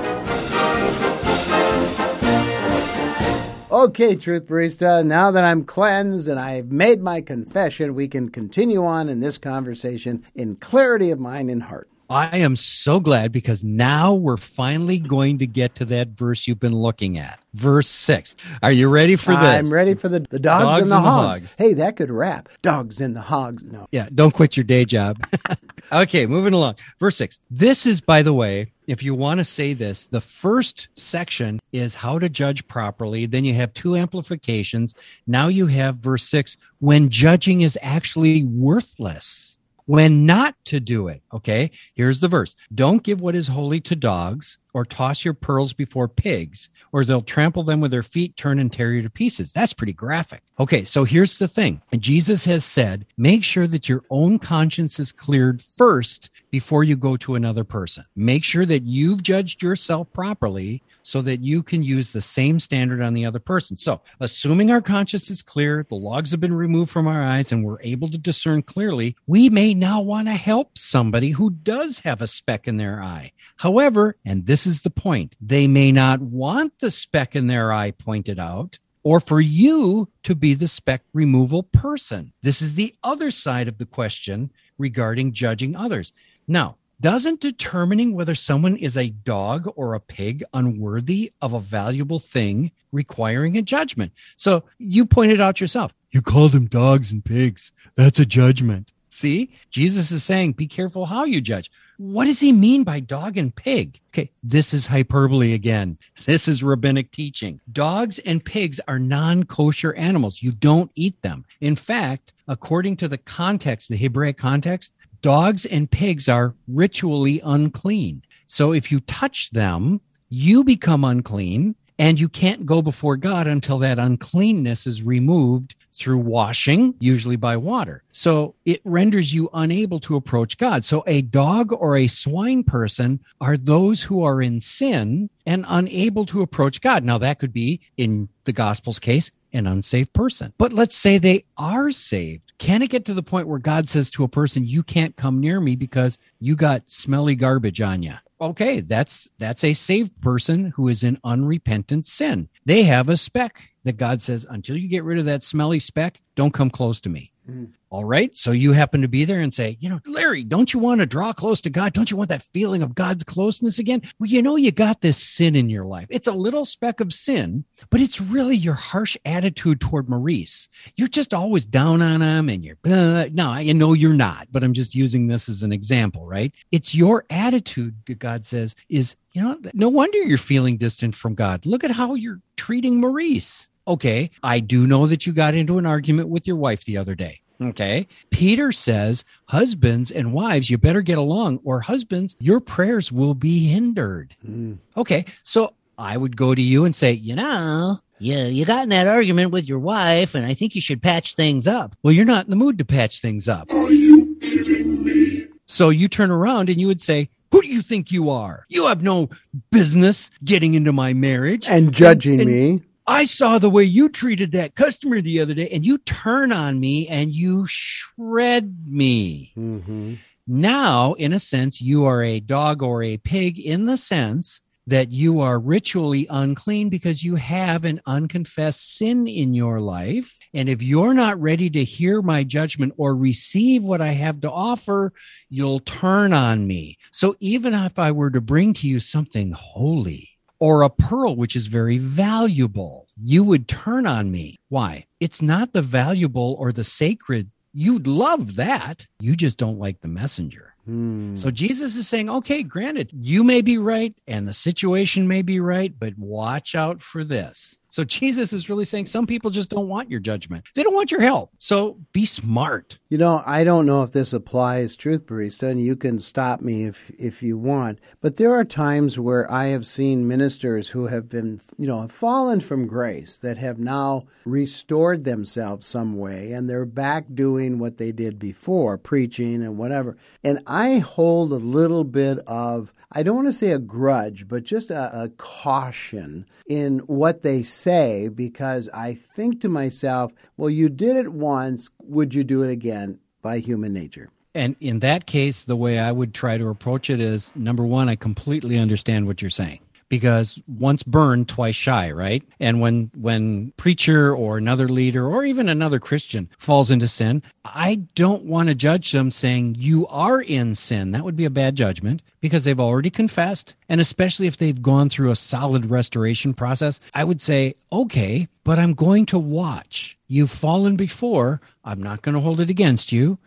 Okay, 3.72 4.16
Truth 4.16 4.48
Barista, 4.48 5.06
now 5.06 5.30
that 5.30 5.44
I'm 5.44 5.62
cleansed 5.62 6.26
and 6.26 6.40
I've 6.40 6.72
made 6.72 7.00
my 7.00 7.20
confession, 7.20 7.94
we 7.94 8.08
can 8.08 8.28
continue 8.28 8.84
on 8.84 9.08
in 9.08 9.20
this 9.20 9.38
conversation 9.38 10.24
in 10.34 10.56
clarity 10.56 11.12
of 11.12 11.20
mind 11.20 11.52
and 11.52 11.62
heart. 11.62 11.88
I 12.10 12.38
am 12.38 12.56
so 12.56 12.98
glad 12.98 13.30
because 13.30 13.62
now 13.62 14.14
we're 14.14 14.36
finally 14.36 14.98
going 14.98 15.38
to 15.38 15.46
get 15.46 15.76
to 15.76 15.84
that 15.86 16.08
verse 16.08 16.48
you've 16.48 16.58
been 16.58 16.74
looking 16.74 17.18
at. 17.18 17.38
Verse 17.54 17.86
6. 17.86 18.34
Are 18.64 18.72
you 18.72 18.88
ready 18.88 19.14
for 19.14 19.30
this? 19.30 19.44
I'm 19.44 19.72
ready 19.72 19.94
for 19.94 20.08
the, 20.08 20.26
the 20.28 20.40
dogs, 20.40 20.64
Dogs 20.64 20.82
and 20.82 20.90
the 20.90 20.96
and 20.96 21.04
hogs. 21.04 21.40
hogs. 21.42 21.54
Hey, 21.56 21.72
that 21.74 21.94
could 21.94 22.10
rap. 22.10 22.48
Dogs 22.62 23.00
and 23.00 23.14
the 23.14 23.20
hogs. 23.20 23.62
No. 23.62 23.86
Yeah, 23.92 24.08
don't 24.12 24.34
quit 24.34 24.56
your 24.56 24.64
day 24.64 24.84
job. 24.84 25.24
okay, 25.92 26.26
moving 26.26 26.52
along. 26.52 26.74
Verse 26.98 27.16
6. 27.16 27.38
This 27.48 27.86
is, 27.86 28.00
by 28.00 28.22
the 28.22 28.34
way, 28.34 28.72
if 28.88 29.04
you 29.04 29.14
want 29.14 29.38
to 29.38 29.44
say 29.44 29.72
this, 29.72 30.06
the 30.06 30.20
first 30.20 30.88
section 30.94 31.60
is 31.72 31.94
how 31.94 32.18
to 32.18 32.28
judge 32.28 32.66
properly. 32.66 33.26
Then 33.26 33.44
you 33.44 33.54
have 33.54 33.72
two 33.72 33.94
amplifications. 33.94 34.96
Now 35.28 35.46
you 35.46 35.68
have 35.68 35.98
verse 35.98 36.24
6 36.24 36.56
when 36.80 37.08
judging 37.08 37.60
is 37.60 37.78
actually 37.82 38.42
worthless. 38.42 39.49
When 39.90 40.24
not 40.24 40.54
to 40.66 40.78
do 40.78 41.08
it. 41.08 41.20
Okay, 41.32 41.72
here's 41.94 42.20
the 42.20 42.28
verse 42.28 42.54
Don't 42.72 43.02
give 43.02 43.20
what 43.20 43.34
is 43.34 43.48
holy 43.48 43.80
to 43.80 43.96
dogs, 43.96 44.56
or 44.72 44.84
toss 44.84 45.24
your 45.24 45.34
pearls 45.34 45.72
before 45.72 46.08
pigs, 46.08 46.68
or 46.92 47.04
they'll 47.04 47.22
trample 47.22 47.62
them 47.62 47.80
with 47.80 47.90
their 47.90 48.02
feet, 48.02 48.36
turn 48.36 48.58
and 48.58 48.72
tear 48.72 48.92
you 48.92 49.02
to 49.02 49.10
pieces. 49.10 49.52
That's 49.52 49.72
pretty 49.72 49.92
graphic. 49.92 50.42
Okay, 50.58 50.84
so 50.84 51.04
here's 51.04 51.38
the 51.38 51.48
thing. 51.48 51.80
Jesus 51.98 52.44
has 52.44 52.64
said, 52.64 53.06
make 53.16 53.42
sure 53.42 53.66
that 53.66 53.88
your 53.88 54.04
own 54.10 54.38
conscience 54.38 54.98
is 54.98 55.12
cleared 55.12 55.62
first 55.62 56.30
before 56.50 56.84
you 56.84 56.96
go 56.96 57.16
to 57.16 57.34
another 57.34 57.64
person. 57.64 58.04
Make 58.14 58.44
sure 58.44 58.66
that 58.66 58.82
you've 58.82 59.22
judged 59.22 59.62
yourself 59.62 60.12
properly 60.12 60.82
so 61.02 61.22
that 61.22 61.42
you 61.42 61.62
can 61.62 61.82
use 61.82 62.12
the 62.12 62.20
same 62.20 62.60
standard 62.60 63.00
on 63.00 63.14
the 63.14 63.24
other 63.24 63.38
person. 63.38 63.76
So, 63.76 64.02
assuming 64.20 64.70
our 64.70 64.82
conscience 64.82 65.30
is 65.30 65.42
clear, 65.42 65.86
the 65.88 65.94
logs 65.94 66.30
have 66.30 66.40
been 66.40 66.54
removed 66.54 66.90
from 66.90 67.06
our 67.06 67.22
eyes, 67.22 67.52
and 67.52 67.64
we're 67.64 67.80
able 67.82 68.10
to 68.10 68.18
discern 68.18 68.62
clearly, 68.62 69.16
we 69.26 69.48
may 69.48 69.74
now 69.74 70.00
want 70.00 70.28
to 70.28 70.34
help 70.34 70.76
somebody 70.76 71.30
who 71.30 71.50
does 71.50 72.00
have 72.00 72.20
a 72.20 72.26
speck 72.26 72.68
in 72.68 72.76
their 72.76 73.02
eye. 73.02 73.32
However, 73.56 74.16
and 74.24 74.46
this 74.46 74.59
is 74.66 74.82
the 74.82 74.90
point, 74.90 75.36
they 75.40 75.66
may 75.66 75.92
not 75.92 76.20
want 76.20 76.78
the 76.80 76.90
speck 76.90 77.36
in 77.36 77.46
their 77.46 77.72
eye 77.72 77.90
pointed 77.92 78.38
out. 78.38 78.78
Or 79.02 79.18
for 79.18 79.40
you 79.40 80.08
to 80.24 80.34
be 80.34 80.52
the 80.52 80.68
speck 80.68 81.02
removal 81.14 81.62
person. 81.62 82.32
This 82.42 82.60
is 82.60 82.74
the 82.74 82.94
other 83.02 83.30
side 83.30 83.66
of 83.66 83.78
the 83.78 83.86
question 83.86 84.50
regarding 84.76 85.32
judging 85.32 85.74
others. 85.74 86.12
Now, 86.46 86.76
doesn't 87.00 87.40
determining 87.40 88.14
whether 88.14 88.34
someone 88.34 88.76
is 88.76 88.96
a 88.96 89.08
dog 89.08 89.72
or 89.74 89.94
a 89.94 90.00
pig 90.00 90.44
unworthy 90.52 91.32
of 91.40 91.54
a 91.54 91.60
valuable 91.60 92.18
thing 92.18 92.72
requiring 92.92 93.56
a 93.56 93.62
judgment. 93.62 94.12
So 94.36 94.64
you 94.78 95.06
pointed 95.06 95.40
out 95.40 95.60
yourself, 95.60 95.94
you 96.10 96.20
call 96.20 96.48
them 96.48 96.66
dogs 96.66 97.10
and 97.10 97.24
pigs. 97.24 97.72
That's 97.94 98.18
a 98.18 98.26
judgment. 98.26 98.92
See, 99.20 99.50
Jesus 99.70 100.10
is 100.12 100.24
saying, 100.24 100.52
be 100.52 100.66
careful 100.66 101.04
how 101.04 101.24
you 101.24 101.42
judge. 101.42 101.70
What 101.98 102.24
does 102.24 102.40
he 102.40 102.52
mean 102.52 102.84
by 102.84 103.00
dog 103.00 103.36
and 103.36 103.54
pig? 103.54 104.00
Okay, 104.08 104.30
this 104.42 104.72
is 104.72 104.86
hyperbole 104.86 105.52
again. 105.52 105.98
This 106.24 106.48
is 106.48 106.62
rabbinic 106.62 107.10
teaching. 107.10 107.60
Dogs 107.70 108.18
and 108.20 108.42
pigs 108.42 108.80
are 108.88 108.98
non 108.98 109.44
kosher 109.44 109.92
animals. 109.92 110.42
You 110.42 110.52
don't 110.52 110.90
eat 110.94 111.20
them. 111.20 111.44
In 111.60 111.76
fact, 111.76 112.32
according 112.48 112.96
to 112.96 113.08
the 113.08 113.18
context, 113.18 113.90
the 113.90 113.96
Hebraic 113.98 114.38
context, 114.38 114.94
dogs 115.20 115.66
and 115.66 115.90
pigs 115.90 116.26
are 116.26 116.54
ritually 116.66 117.42
unclean. 117.44 118.22
So 118.46 118.72
if 118.72 118.90
you 118.90 119.00
touch 119.00 119.50
them, 119.50 120.00
you 120.30 120.64
become 120.64 121.04
unclean 121.04 121.74
and 122.00 122.18
you 122.18 122.30
can't 122.30 122.64
go 122.64 122.80
before 122.80 123.18
God 123.18 123.46
until 123.46 123.78
that 123.80 123.98
uncleanness 123.98 124.86
is 124.86 125.02
removed 125.02 125.74
through 125.92 126.20
washing, 126.20 126.94
usually 126.98 127.36
by 127.36 127.58
water. 127.58 128.02
So 128.10 128.54
it 128.64 128.80
renders 128.86 129.34
you 129.34 129.50
unable 129.52 130.00
to 130.00 130.16
approach 130.16 130.56
God. 130.56 130.82
So 130.82 131.04
a 131.06 131.20
dog 131.20 131.74
or 131.74 131.98
a 131.98 132.06
swine 132.06 132.64
person 132.64 133.20
are 133.42 133.58
those 133.58 134.02
who 134.02 134.24
are 134.24 134.40
in 134.40 134.60
sin 134.60 135.28
and 135.44 135.66
unable 135.68 136.24
to 136.26 136.40
approach 136.40 136.80
God. 136.80 137.04
Now, 137.04 137.18
that 137.18 137.38
could 137.38 137.52
be, 137.52 137.82
in 137.98 138.30
the 138.44 138.52
gospel's 138.54 138.98
case, 138.98 139.30
an 139.52 139.66
unsaved 139.66 140.14
person. 140.14 140.54
But 140.56 140.72
let's 140.72 140.96
say 140.96 141.18
they 141.18 141.44
are 141.58 141.90
saved. 141.90 142.49
Can 142.60 142.82
it 142.82 142.90
get 142.90 143.06
to 143.06 143.14
the 143.14 143.22
point 143.22 143.48
where 143.48 143.58
God 143.58 143.88
says 143.88 144.10
to 144.10 144.22
a 144.22 144.28
person, 144.28 144.66
you 144.66 144.82
can't 144.82 145.16
come 145.16 145.40
near 145.40 145.60
me 145.60 145.76
because 145.76 146.18
you 146.40 146.54
got 146.54 146.90
smelly 146.90 147.34
garbage 147.34 147.80
on 147.80 148.02
you? 148.02 148.12
Okay, 148.38 148.80
that's 148.80 149.28
that's 149.38 149.64
a 149.64 149.72
saved 149.72 150.20
person 150.20 150.66
who 150.76 150.86
is 150.88 151.02
in 151.02 151.18
unrepentant 151.24 152.06
sin. 152.06 152.50
They 152.66 152.82
have 152.82 153.08
a 153.08 153.16
speck 153.16 153.70
that 153.84 153.96
God 153.96 154.20
says, 154.20 154.46
until 154.48 154.76
you 154.76 154.88
get 154.88 155.04
rid 155.04 155.18
of 155.18 155.24
that 155.24 155.42
smelly 155.42 155.78
speck, 155.78 156.20
don't 156.36 156.52
come 156.52 156.68
close 156.68 157.00
to 157.00 157.08
me. 157.08 157.32
Mm. 157.50 157.72
All 157.90 158.04
right. 158.04 158.34
So 158.36 158.52
you 158.52 158.72
happen 158.72 159.02
to 159.02 159.08
be 159.08 159.24
there 159.24 159.40
and 159.40 159.52
say, 159.52 159.76
you 159.80 159.88
know, 159.88 159.98
Larry, 160.06 160.44
don't 160.44 160.72
you 160.72 160.78
want 160.78 161.00
to 161.00 161.06
draw 161.06 161.32
close 161.32 161.60
to 161.62 161.70
God? 161.70 161.92
Don't 161.92 162.08
you 162.08 162.16
want 162.16 162.28
that 162.28 162.44
feeling 162.44 162.82
of 162.82 162.94
God's 162.94 163.24
closeness 163.24 163.80
again? 163.80 164.02
Well, 164.20 164.30
you 164.30 164.42
know, 164.42 164.54
you 164.54 164.70
got 164.70 165.00
this 165.00 165.20
sin 165.20 165.56
in 165.56 165.68
your 165.68 165.84
life. 165.84 166.06
It's 166.08 166.28
a 166.28 166.32
little 166.32 166.64
speck 166.64 167.00
of 167.00 167.12
sin, 167.12 167.64
but 167.90 168.00
it's 168.00 168.20
really 168.20 168.56
your 168.56 168.74
harsh 168.74 169.16
attitude 169.24 169.80
toward 169.80 170.08
Maurice. 170.08 170.68
You're 170.94 171.08
just 171.08 171.34
always 171.34 171.66
down 171.66 172.00
on 172.00 172.22
him 172.22 172.48
and 172.48 172.64
you're, 172.64 172.78
uh, 172.84 173.28
no, 173.32 173.48
I 173.48 173.64
know 173.72 173.92
you're 173.92 174.14
not, 174.14 174.46
but 174.52 174.62
I'm 174.62 174.72
just 174.72 174.94
using 174.94 175.26
this 175.26 175.48
as 175.48 175.64
an 175.64 175.72
example, 175.72 176.26
right? 176.26 176.52
It's 176.70 176.94
your 176.94 177.24
attitude, 177.28 177.96
that 178.06 178.20
God 178.20 178.46
says, 178.46 178.76
is, 178.88 179.16
you 179.32 179.42
know, 179.42 179.58
no 179.74 179.88
wonder 179.88 180.18
you're 180.18 180.38
feeling 180.38 180.76
distant 180.76 181.16
from 181.16 181.34
God. 181.34 181.66
Look 181.66 181.82
at 181.82 181.90
how 181.90 182.14
you're 182.14 182.40
treating 182.56 183.00
Maurice. 183.00 183.66
Okay. 183.88 184.30
I 184.44 184.60
do 184.60 184.86
know 184.86 185.08
that 185.08 185.26
you 185.26 185.32
got 185.32 185.54
into 185.54 185.78
an 185.78 185.86
argument 185.86 186.28
with 186.28 186.46
your 186.46 186.56
wife 186.56 186.84
the 186.84 186.96
other 186.96 187.16
day. 187.16 187.40
Okay. 187.60 188.06
Peter 188.30 188.72
says, 188.72 189.24
husbands 189.46 190.10
and 190.10 190.32
wives, 190.32 190.70
you 190.70 190.78
better 190.78 191.02
get 191.02 191.18
along, 191.18 191.60
or 191.64 191.80
husbands, 191.80 192.34
your 192.40 192.60
prayers 192.60 193.12
will 193.12 193.34
be 193.34 193.66
hindered. 193.68 194.34
Hmm. 194.44 194.74
Okay. 194.96 195.24
So 195.42 195.74
I 195.98 196.16
would 196.16 196.36
go 196.36 196.54
to 196.54 196.62
you 196.62 196.84
and 196.86 196.94
say, 196.94 197.12
you 197.12 197.36
know, 197.36 197.98
Yeah, 198.18 198.46
you 198.46 198.64
got 198.64 198.84
in 198.84 198.88
that 198.90 199.06
argument 199.06 199.50
with 199.50 199.68
your 199.68 199.78
wife, 199.78 200.34
and 200.34 200.46
I 200.46 200.54
think 200.54 200.74
you 200.74 200.80
should 200.80 201.02
patch 201.02 201.34
things 201.34 201.66
up. 201.66 201.94
well, 202.02 202.12
you're 202.12 202.24
not 202.24 202.44
in 202.46 202.50
the 202.50 202.56
mood 202.56 202.78
to 202.78 202.84
patch 202.84 203.20
things 203.20 203.48
up. 203.48 203.70
Are 203.70 203.92
you 203.92 204.36
kidding 204.40 205.04
me? 205.04 205.46
So 205.66 205.90
you 205.90 206.08
turn 206.08 206.30
around 206.30 206.68
and 206.70 206.80
you 206.80 206.86
would 206.86 207.02
say, 207.02 207.28
who 207.52 207.60
do 207.62 207.68
you 207.68 207.82
think 207.82 208.10
you 208.12 208.30
are? 208.30 208.64
You 208.68 208.86
have 208.86 209.02
no 209.02 209.28
business 209.70 210.30
getting 210.44 210.74
into 210.74 210.92
my 210.92 211.12
marriage 211.12 211.66
And 211.68 211.92
judging 211.92 212.40
and- 212.40 212.50
me. 212.50 212.82
I 213.06 213.24
saw 213.24 213.58
the 213.58 213.70
way 213.70 213.84
you 213.84 214.08
treated 214.08 214.52
that 214.52 214.74
customer 214.74 215.20
the 215.20 215.40
other 215.40 215.54
day, 215.54 215.68
and 215.68 215.84
you 215.84 215.98
turn 215.98 216.52
on 216.52 216.78
me 216.78 217.08
and 217.08 217.34
you 217.34 217.66
shred 217.66 218.86
me. 218.86 219.52
Mm-hmm. 219.56 220.14
Now, 220.46 221.14
in 221.14 221.32
a 221.32 221.38
sense, 221.38 221.80
you 221.80 222.04
are 222.04 222.22
a 222.22 222.40
dog 222.40 222.82
or 222.82 223.02
a 223.02 223.18
pig 223.18 223.58
in 223.58 223.86
the 223.86 223.96
sense 223.96 224.60
that 224.86 225.12
you 225.12 225.40
are 225.40 225.60
ritually 225.60 226.26
unclean 226.28 226.88
because 226.88 227.22
you 227.22 227.36
have 227.36 227.84
an 227.84 228.00
unconfessed 228.06 228.96
sin 228.96 229.28
in 229.28 229.54
your 229.54 229.80
life. 229.80 230.36
And 230.52 230.68
if 230.68 230.82
you're 230.82 231.14
not 231.14 231.40
ready 231.40 231.70
to 231.70 231.84
hear 231.84 232.22
my 232.22 232.42
judgment 232.42 232.94
or 232.96 233.14
receive 233.14 233.84
what 233.84 234.00
I 234.00 234.12
have 234.12 234.40
to 234.40 234.50
offer, 234.50 235.12
you'll 235.48 235.78
turn 235.78 236.32
on 236.32 236.66
me. 236.66 236.98
So 237.12 237.36
even 237.38 237.72
if 237.72 237.98
I 237.98 238.10
were 238.10 238.30
to 238.30 238.40
bring 238.40 238.72
to 238.74 238.88
you 238.88 238.98
something 238.98 239.52
holy, 239.52 240.29
or 240.60 240.82
a 240.82 240.90
pearl, 240.90 241.34
which 241.34 241.56
is 241.56 241.66
very 241.66 241.98
valuable, 241.98 243.08
you 243.16 243.42
would 243.42 243.66
turn 243.66 244.06
on 244.06 244.30
me. 244.30 244.58
Why? 244.68 245.06
It's 245.18 245.42
not 245.42 245.72
the 245.72 245.82
valuable 245.82 246.56
or 246.58 246.70
the 246.70 246.84
sacred. 246.84 247.50
You'd 247.72 248.06
love 248.06 248.56
that. 248.56 249.06
You 249.18 249.34
just 249.34 249.58
don't 249.58 249.78
like 249.78 250.00
the 250.00 250.08
messenger. 250.08 250.74
Hmm. 250.84 251.34
So 251.36 251.50
Jesus 251.50 251.96
is 251.96 252.08
saying, 252.08 252.30
okay, 252.30 252.62
granted, 252.62 253.10
you 253.12 253.42
may 253.42 253.62
be 253.62 253.78
right 253.78 254.14
and 254.26 254.46
the 254.46 254.52
situation 254.52 255.26
may 255.26 255.42
be 255.42 255.60
right, 255.60 255.92
but 255.98 256.18
watch 256.18 256.74
out 256.74 257.00
for 257.00 257.24
this. 257.24 257.79
So 257.90 258.04
Jesus 258.04 258.52
is 258.52 258.70
really 258.70 258.84
saying 258.84 259.06
some 259.06 259.26
people 259.26 259.50
just 259.50 259.70
don't 259.70 259.88
want 259.88 260.10
your 260.10 260.20
judgment. 260.20 260.64
They 260.74 260.84
don't 260.84 260.94
want 260.94 261.10
your 261.10 261.20
help. 261.20 261.50
So 261.58 261.98
be 262.12 262.24
smart. 262.24 262.98
You 263.08 263.18
know, 263.18 263.42
I 263.44 263.64
don't 263.64 263.84
know 263.84 264.04
if 264.04 264.12
this 264.12 264.32
applies, 264.32 264.94
Truth 264.94 265.26
Barista, 265.26 265.68
and 265.68 265.80
you 265.80 265.96
can 265.96 266.20
stop 266.20 266.60
me 266.60 266.84
if 266.84 267.10
if 267.18 267.42
you 267.42 267.58
want. 267.58 267.98
But 268.20 268.36
there 268.36 268.54
are 268.54 268.64
times 268.64 269.18
where 269.18 269.50
I 269.50 269.66
have 269.66 269.88
seen 269.88 270.28
ministers 270.28 270.90
who 270.90 271.08
have 271.08 271.28
been, 271.28 271.60
you 271.76 271.86
know, 271.88 272.06
fallen 272.06 272.60
from 272.60 272.86
grace 272.86 273.36
that 273.38 273.58
have 273.58 273.78
now 273.78 274.26
restored 274.44 275.24
themselves 275.24 275.86
some 275.86 276.16
way, 276.16 276.52
and 276.52 276.70
they're 276.70 276.86
back 276.86 277.26
doing 277.34 277.80
what 277.80 277.96
they 277.96 278.12
did 278.12 278.38
before, 278.38 278.98
preaching 278.98 279.62
and 279.62 279.76
whatever. 279.76 280.16
And 280.44 280.62
I 280.64 280.98
hold 280.98 281.52
a 281.52 281.56
little 281.56 282.04
bit 282.04 282.38
of 282.46 282.92
I 283.12 283.22
don't 283.24 283.34
want 283.34 283.48
to 283.48 283.52
say 283.52 283.70
a 283.70 283.78
grudge, 283.78 284.46
but 284.46 284.62
just 284.62 284.90
a, 284.90 285.22
a, 285.22 285.28
caution 285.30 286.46
in 286.68 287.00
what 287.00 287.42
they 287.42 287.64
say 287.64 288.28
because 288.28 288.88
I 288.94 289.14
think 289.14 289.60
to 289.62 289.68
myself, 289.68 290.32
well, 290.56 290.70
you 290.70 290.88
did 290.88 291.16
it 291.16 291.32
once, 291.32 291.90
would 291.98 292.34
you 292.34 292.44
do 292.44 292.62
it 292.62 292.70
again 292.70 293.18
by 293.42 293.58
human 293.58 293.92
nature? 293.92 294.30
And 294.54 294.76
in 294.80 295.00
that 295.00 295.26
case, 295.26 295.64
the 295.64 295.76
way 295.76 295.98
I 295.98 296.12
would 296.12 296.34
try 296.34 296.56
to 296.56 296.68
approach 296.68 297.10
it 297.10 297.20
is 297.20 297.52
number 297.56 297.84
one, 297.84 298.08
I 298.08 298.14
completely 298.14 298.78
understand 298.78 299.26
what 299.26 299.42
you're 299.42 299.50
saying 299.50 299.80
because 300.10 300.60
once 300.66 301.02
burned 301.02 301.48
twice 301.48 301.76
shy 301.76 302.10
right? 302.10 302.42
And 302.58 302.82
when 302.82 303.10
when 303.16 303.72
preacher 303.78 304.34
or 304.34 304.58
another 304.58 304.88
leader 304.88 305.26
or 305.26 305.44
even 305.44 305.70
another 305.70 305.98
christian 305.98 306.50
falls 306.58 306.90
into 306.90 307.06
sin 307.08 307.42
i 307.64 307.94
don't 308.14 308.44
want 308.44 308.68
to 308.68 308.74
judge 308.74 309.12
them 309.12 309.30
saying 309.30 309.76
you 309.78 310.06
are 310.08 310.42
in 310.42 310.74
sin. 310.74 311.12
That 311.12 311.24
would 311.24 311.36
be 311.36 311.46
a 311.46 311.50
bad 311.50 311.76
judgment 311.76 312.20
because 312.40 312.64
they've 312.64 312.80
already 312.80 313.10
confessed. 313.10 313.76
And 313.88 314.00
especially 314.00 314.46
if 314.46 314.56
they've 314.56 314.82
gone 314.82 315.08
through 315.08 315.30
a 315.30 315.36
solid 315.36 315.86
restoration 315.86 316.52
process 316.52 317.00
i 317.14 317.24
would 317.24 317.40
say 317.40 317.74
okay 317.90 318.48
but 318.64 318.78
i'm 318.78 318.92
going 318.94 319.24
to 319.26 319.38
watch. 319.38 320.18
You've 320.26 320.50
fallen 320.50 320.96
before. 320.96 321.60
I'm 321.84 322.02
not 322.02 322.22
going 322.22 322.34
to 322.34 322.40
hold 322.40 322.60
it 322.60 322.70
against 322.70 323.12
you. 323.12 323.38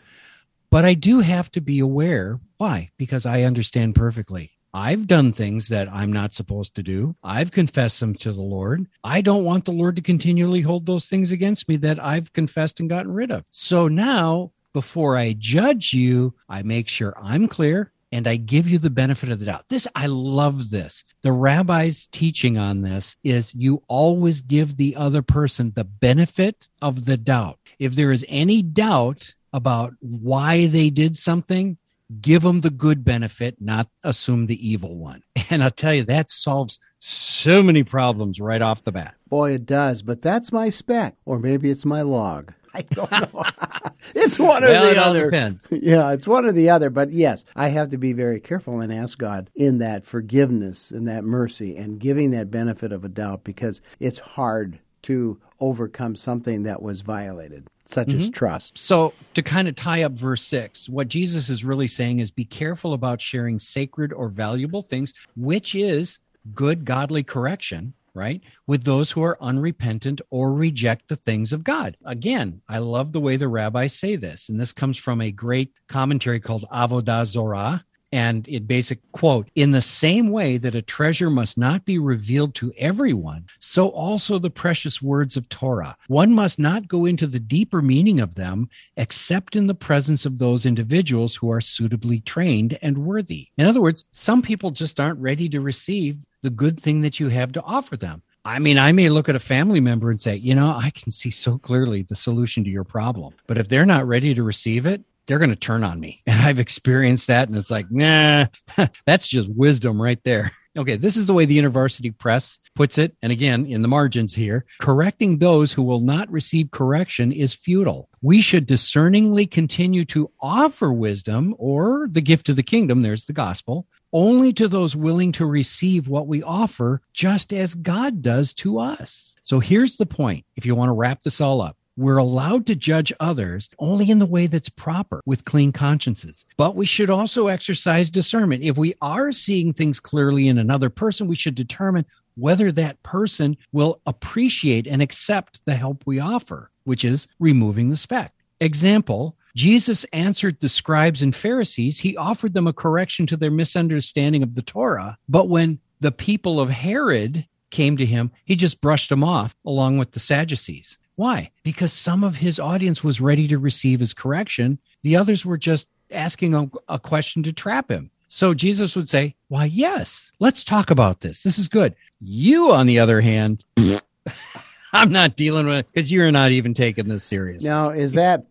But 0.69 0.85
i 0.85 0.93
do 0.93 1.19
have 1.19 1.51
to 1.51 1.61
be 1.61 1.79
aware. 1.79 2.39
Why? 2.57 2.89
Because 2.97 3.25
i 3.25 3.43
understand 3.43 3.95
perfectly 3.95 4.53
I've 4.73 5.05
done 5.07 5.33
things 5.33 5.67
that 5.67 5.87
I'm 5.91 6.11
not 6.11 6.33
supposed 6.33 6.75
to 6.75 6.83
do. 6.83 7.15
I've 7.23 7.51
confessed 7.51 7.99
them 7.99 8.15
to 8.15 8.31
the 8.31 8.41
Lord. 8.41 8.87
I 9.03 9.21
don't 9.21 9.43
want 9.43 9.65
the 9.65 9.71
Lord 9.71 9.95
to 9.97 10.01
continually 10.01 10.61
hold 10.61 10.85
those 10.85 11.07
things 11.07 11.31
against 11.31 11.69
me 11.69 11.75
that 11.77 12.03
I've 12.03 12.33
confessed 12.33 12.79
and 12.79 12.89
gotten 12.89 13.11
rid 13.11 13.31
of. 13.31 13.45
So 13.51 13.87
now, 13.87 14.51
before 14.73 15.17
I 15.17 15.35
judge 15.37 15.93
you, 15.93 16.33
I 16.49 16.63
make 16.63 16.87
sure 16.87 17.13
I'm 17.21 17.47
clear 17.47 17.91
and 18.11 18.27
I 18.27 18.35
give 18.35 18.67
you 18.67 18.77
the 18.77 18.89
benefit 18.89 19.29
of 19.29 19.39
the 19.39 19.45
doubt. 19.45 19.69
This, 19.69 19.87
I 19.95 20.05
love 20.05 20.69
this. 20.69 21.03
The 21.23 21.31
rabbi's 21.31 22.07
teaching 22.07 22.57
on 22.57 22.81
this 22.81 23.15
is 23.23 23.53
you 23.55 23.83
always 23.87 24.41
give 24.41 24.77
the 24.77 24.95
other 24.95 25.21
person 25.21 25.73
the 25.75 25.83
benefit 25.83 26.67
of 26.81 27.05
the 27.05 27.17
doubt. 27.17 27.59
If 27.79 27.95
there 27.95 28.11
is 28.11 28.25
any 28.29 28.61
doubt 28.61 29.33
about 29.51 29.93
why 29.99 30.67
they 30.67 30.89
did 30.89 31.17
something, 31.17 31.77
give 32.21 32.41
them 32.43 32.61
the 32.61 32.69
good 32.69 33.03
benefit, 33.03 33.57
not 33.59 33.89
assume 34.03 34.47
the 34.47 34.67
evil 34.67 34.95
one. 34.95 35.23
And 35.49 35.63
I'll 35.63 35.69
tell 35.71 35.93
you, 35.93 36.03
that 36.05 36.31
solves 36.31 36.79
so 36.97 37.61
many 37.61 37.83
problems 37.83 38.39
right 38.39 38.61
off 38.61 38.85
the 38.85 38.91
bat. 38.91 39.13
Boy, 39.29 39.51
it 39.51 39.67
does. 39.67 40.01
But 40.01 40.23
that's 40.23 40.51
my 40.51 40.69
speck, 40.71 41.15
or 41.25 41.37
maybe 41.37 41.69
it's 41.69 41.85
my 41.85 42.01
log. 42.01 42.53
I 42.73 42.81
don't 42.81 43.11
know. 43.11 43.43
it's 44.15 44.39
one 44.39 44.63
or 44.63 44.67
well, 44.67 44.85
the 44.85 44.91
it 44.91 44.97
all 44.97 45.09
other. 45.09 45.25
depends. 45.25 45.67
Yeah, 45.69 46.11
it's 46.11 46.25
one 46.25 46.45
or 46.45 46.51
the 46.51 46.71
other. 46.71 46.89
But 46.89 47.11
yes, 47.11 47.43
I 47.55 47.67
have 47.67 47.89
to 47.91 47.97
be 47.99 48.13
very 48.13 48.39
careful 48.39 48.79
and 48.79 48.91
ask 48.91 49.17
God 49.19 49.51
in 49.55 49.77
that 49.77 50.07
forgiveness 50.07 50.89
and 50.89 51.07
that 51.07 51.23
mercy 51.23 51.77
and 51.77 51.99
giving 51.99 52.31
that 52.31 52.49
benefit 52.49 52.91
of 52.91 53.05
a 53.05 53.09
doubt 53.09 53.43
because 53.43 53.79
it's 53.99 54.19
hard 54.19 54.79
to 55.03 55.39
overcome 55.59 56.15
something 56.15 56.63
that 56.63 56.81
was 56.81 57.01
violated, 57.01 57.67
such 57.85 58.09
as 58.09 58.23
mm-hmm. 58.23 58.31
trust. 58.31 58.77
So, 58.77 59.13
to 59.33 59.41
kind 59.41 59.67
of 59.67 59.75
tie 59.75 60.03
up 60.03 60.13
verse 60.13 60.43
six, 60.43 60.89
what 60.89 61.07
Jesus 61.07 61.49
is 61.49 61.65
really 61.65 61.87
saying 61.87 62.19
is 62.19 62.31
be 62.31 62.45
careful 62.45 62.93
about 62.93 63.21
sharing 63.21 63.59
sacred 63.59 64.13
or 64.13 64.29
valuable 64.29 64.81
things, 64.81 65.13
which 65.35 65.75
is 65.75 66.19
good, 66.53 66.85
godly 66.85 67.23
correction, 67.23 67.93
right? 68.13 68.41
With 68.67 68.83
those 68.83 69.11
who 69.11 69.23
are 69.23 69.41
unrepentant 69.41 70.21
or 70.29 70.53
reject 70.53 71.07
the 71.07 71.15
things 71.15 71.53
of 71.53 71.63
God. 71.63 71.97
Again, 72.05 72.61
I 72.69 72.79
love 72.79 73.11
the 73.11 73.21
way 73.21 73.37
the 73.37 73.47
rabbis 73.47 73.93
say 73.93 74.15
this. 74.15 74.49
And 74.49 74.59
this 74.59 74.73
comes 74.73 74.97
from 74.97 75.21
a 75.21 75.31
great 75.31 75.73
commentary 75.87 76.39
called 76.39 76.65
Avodah 76.71 77.25
Zarah. 77.25 77.83
And 78.13 78.47
it 78.47 78.67
basic 78.67 78.99
quote, 79.11 79.49
in 79.55 79.71
the 79.71 79.81
same 79.81 80.29
way 80.29 80.57
that 80.59 80.75
a 80.75 80.83
treasure 80.83 81.31
must 81.31 81.57
not 81.57 81.83
be 81.83 81.97
revealed 81.97 82.53
to 82.55 82.71
everyone, 82.77 83.47
so 83.57 83.87
also 83.87 84.37
the 84.37 84.51
precious 84.51 85.01
words 85.01 85.35
of 85.35 85.49
Torah. 85.49 85.97
One 86.05 86.31
must 86.31 86.59
not 86.59 86.87
go 86.87 87.05
into 87.05 87.25
the 87.25 87.39
deeper 87.39 87.81
meaning 87.81 88.19
of 88.19 88.35
them 88.35 88.69
except 88.97 89.55
in 89.55 89.65
the 89.65 89.73
presence 89.73 90.27
of 90.27 90.37
those 90.37 90.67
individuals 90.67 91.35
who 91.35 91.51
are 91.51 91.59
suitably 91.59 92.19
trained 92.19 92.77
and 92.83 92.99
worthy. 92.99 93.47
In 93.57 93.65
other 93.65 93.81
words, 93.81 94.05
some 94.11 94.43
people 94.43 94.69
just 94.69 94.99
aren't 94.99 95.19
ready 95.19 95.49
to 95.49 95.59
receive 95.59 96.19
the 96.43 96.51
good 96.51 96.79
thing 96.79 97.01
that 97.01 97.19
you 97.19 97.29
have 97.29 97.51
to 97.53 97.63
offer 97.63 97.97
them. 97.97 98.21
I 98.45 98.59
mean, 98.59 98.77
I 98.77 98.91
may 98.91 99.09
look 99.09 99.27
at 99.27 99.35
a 99.35 99.39
family 99.39 99.79
member 99.79 100.11
and 100.11 100.21
say, 100.21 100.35
you 100.35 100.53
know, 100.53 100.67
I 100.67 100.91
can 100.91 101.11
see 101.11 101.31
so 101.31 101.57
clearly 101.57 102.03
the 102.03 102.13
solution 102.13 102.63
to 102.65 102.69
your 102.69 102.83
problem. 102.83 103.33
But 103.47 103.57
if 103.57 103.69
they're 103.69 103.87
not 103.87 104.05
ready 104.05 104.35
to 104.35 104.43
receive 104.43 104.85
it, 104.85 105.01
they're 105.27 105.39
going 105.39 105.49
to 105.49 105.55
turn 105.55 105.83
on 105.83 105.99
me. 105.99 106.21
And 106.33 106.41
I've 106.41 106.59
experienced 106.59 107.27
that. 107.27 107.47
And 107.47 107.57
it's 107.57 107.69
like, 107.69 107.91
nah, 107.91 108.47
that's 109.05 109.27
just 109.27 109.49
wisdom 109.49 110.01
right 110.01 110.19
there. 110.23 110.51
Okay, 110.75 110.95
this 110.95 111.17
is 111.17 111.27
the 111.27 111.35
way 111.35 111.45
the 111.45 111.53
University 111.53 112.09
Press 112.09 112.57
puts 112.73 112.97
it. 112.97 113.15
And 113.21 113.31
again, 113.31 113.67
in 113.67 113.83
the 113.83 113.87
margins 113.87 114.33
here, 114.33 114.65
correcting 114.81 115.37
those 115.37 115.71
who 115.71 115.83
will 115.83 115.99
not 115.99 116.31
receive 116.31 116.71
correction 116.71 117.31
is 117.31 117.53
futile. 117.53 118.09
We 118.23 118.41
should 118.41 118.65
discerningly 118.65 119.45
continue 119.45 120.03
to 120.05 120.31
offer 120.41 120.91
wisdom 120.91 121.53
or 121.59 122.09
the 122.11 122.23
gift 122.23 122.49
of 122.49 122.55
the 122.55 122.63
kingdom, 122.63 123.03
there's 123.03 123.25
the 123.25 123.33
gospel, 123.33 123.85
only 124.13 124.51
to 124.53 124.67
those 124.67 124.95
willing 124.95 125.31
to 125.33 125.45
receive 125.45 126.07
what 126.07 126.25
we 126.25 126.41
offer, 126.41 127.03
just 127.13 127.53
as 127.53 127.75
God 127.75 128.23
does 128.23 128.55
to 128.55 128.79
us. 128.79 129.35
So 129.43 129.59
here's 129.59 129.97
the 129.97 130.07
point 130.07 130.43
if 130.55 130.65
you 130.65 130.73
want 130.73 130.89
to 130.89 130.93
wrap 130.93 131.21
this 131.21 131.39
all 131.39 131.61
up. 131.61 131.77
We're 131.95 132.17
allowed 132.17 132.65
to 132.67 132.75
judge 132.75 133.13
others 133.19 133.69
only 133.77 134.09
in 134.09 134.17
the 134.17 134.25
way 134.25 134.47
that's 134.47 134.69
proper 134.69 135.21
with 135.25 135.45
clean 135.45 135.71
consciences. 135.71 136.45
But 136.57 136.75
we 136.75 136.87
should 136.87 137.11
also 137.11 137.47
exercise 137.47 138.09
discernment. 138.09 138.63
If 138.63 138.77
we 138.77 138.95
are 139.01 139.31
seeing 139.31 139.73
things 139.73 139.99
clearly 139.99 140.47
in 140.47 140.57
another 140.57 140.89
person, 140.89 141.27
we 141.27 141.35
should 141.35 141.55
determine 141.55 142.05
whether 142.35 142.71
that 142.71 143.01
person 143.03 143.57
will 143.71 144.01
appreciate 144.07 144.87
and 144.87 145.01
accept 145.01 145.61
the 145.65 145.75
help 145.75 146.03
we 146.05 146.19
offer, 146.19 146.71
which 146.83 147.05
is 147.05 147.27
removing 147.39 147.89
the 147.89 147.97
speck. 147.97 148.33
Example, 148.59 149.35
Jesus 149.55 150.03
answered 150.13 150.59
the 150.59 150.69
scribes 150.69 151.21
and 151.21 151.35
Pharisees. 151.35 151.99
He 151.99 152.17
offered 152.17 152.55
them 152.55 152.65
a 152.65 152.73
correction 152.73 153.27
to 153.27 153.37
their 153.37 153.51
misunderstanding 153.51 154.41
of 154.41 154.55
the 154.55 154.63
Torah. 154.63 155.17
But 155.29 155.47
when 155.47 155.79
the 155.99 156.11
people 156.11 156.59
of 156.59 156.71
Herod 156.71 157.45
came 157.69 157.97
to 157.97 158.05
him, 158.05 158.31
he 158.45 158.55
just 158.55 158.81
brushed 158.81 159.09
them 159.09 159.23
off 159.23 159.55
along 159.63 159.99
with 159.99 160.11
the 160.13 160.19
Sadducees. 160.19 160.97
Why? 161.15 161.51
Because 161.63 161.93
some 161.93 162.23
of 162.23 162.37
his 162.37 162.59
audience 162.59 163.03
was 163.03 163.21
ready 163.21 163.47
to 163.47 163.57
receive 163.57 163.99
his 163.99 164.13
correction. 164.13 164.79
The 165.03 165.15
others 165.15 165.45
were 165.45 165.57
just 165.57 165.87
asking 166.11 166.55
a, 166.55 166.69
a, 166.89 166.99
question 166.99 167.43
to 167.43 167.53
trap 167.53 167.89
him. 167.89 168.09
So 168.27 168.53
Jesus 168.53 168.95
would 168.95 169.09
say, 169.09 169.35
Why, 169.47 169.65
yes, 169.65 170.31
let's 170.39 170.63
talk 170.63 170.89
about 170.89 171.21
this. 171.21 171.43
This 171.43 171.59
is 171.59 171.69
good. 171.69 171.95
You, 172.19 172.71
on 172.71 172.87
the 172.87 172.99
other 172.99 173.21
hand, 173.21 173.63
I'm 174.93 175.11
not 175.11 175.35
dealing 175.35 175.67
with 175.67 175.85
because 175.91 176.11
you're 176.11 176.31
not 176.31 176.51
even 176.51 176.73
taking 176.73 177.07
this 177.07 177.23
serious. 177.23 177.63
Now, 177.63 177.89
is 177.89 178.13
that 178.13 178.45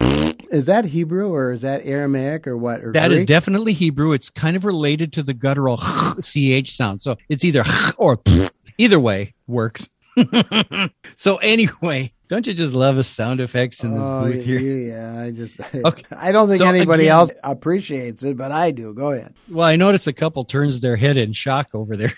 is 0.51 0.66
that 0.66 0.85
Hebrew 0.85 1.33
or 1.33 1.53
is 1.53 1.62
that 1.62 1.83
Aramaic 1.85 2.46
or 2.46 2.57
what? 2.57 2.85
Or 2.85 2.92
That 2.92 3.12
is 3.12 3.18
Greek? 3.18 3.29
definitely 3.29 3.72
Hebrew. 3.72 4.12
It's 4.12 4.29
kind 4.29 4.57
of 4.57 4.64
related 4.64 5.12
to 5.14 5.22
the 5.22 5.35
guttural 5.35 5.77
ch 6.20 6.70
sound. 6.70 7.01
So 7.01 7.16
it's 7.29 7.44
either 7.44 7.64
or 7.96 8.20
either 8.77 9.01
way 9.01 9.35
works. 9.46 9.88
so 11.16 11.37
anyway, 11.37 12.12
don't 12.33 12.47
you 12.47 12.55
just 12.55 12.73
love 12.73 12.97
the 12.97 13.05
sound 13.05 13.42
effects 13.42 13.85
in 13.85 13.92
this 13.92 14.07
Oh, 14.09 14.23
booth 14.25 14.42
here? 14.42 14.59
Yeah, 14.59 15.21
I 15.23 15.33
just 15.33 15.61
Okay. 15.75 16.05
I 16.16 16.33
don't 16.33 16.49
think 16.49 16.61
So 16.61 16.66
anybody 16.66 17.03
again- 17.05 17.18
else 17.18 17.31
appreciates 17.45 18.23
it, 18.25 18.38
but 18.38 18.51
I 18.51 18.71
do. 18.71 18.95
Go 18.95 19.11
ahead. 19.11 19.35
Well, 19.51 19.66
I 19.66 19.77
noticed 19.77 20.07
a 20.07 20.14
couple 20.14 20.42
turns 20.45 20.81
their 20.81 20.97
head 20.97 21.18
in 21.18 21.35
shock 21.35 21.68
over 21.75 21.95
there. 21.95 22.14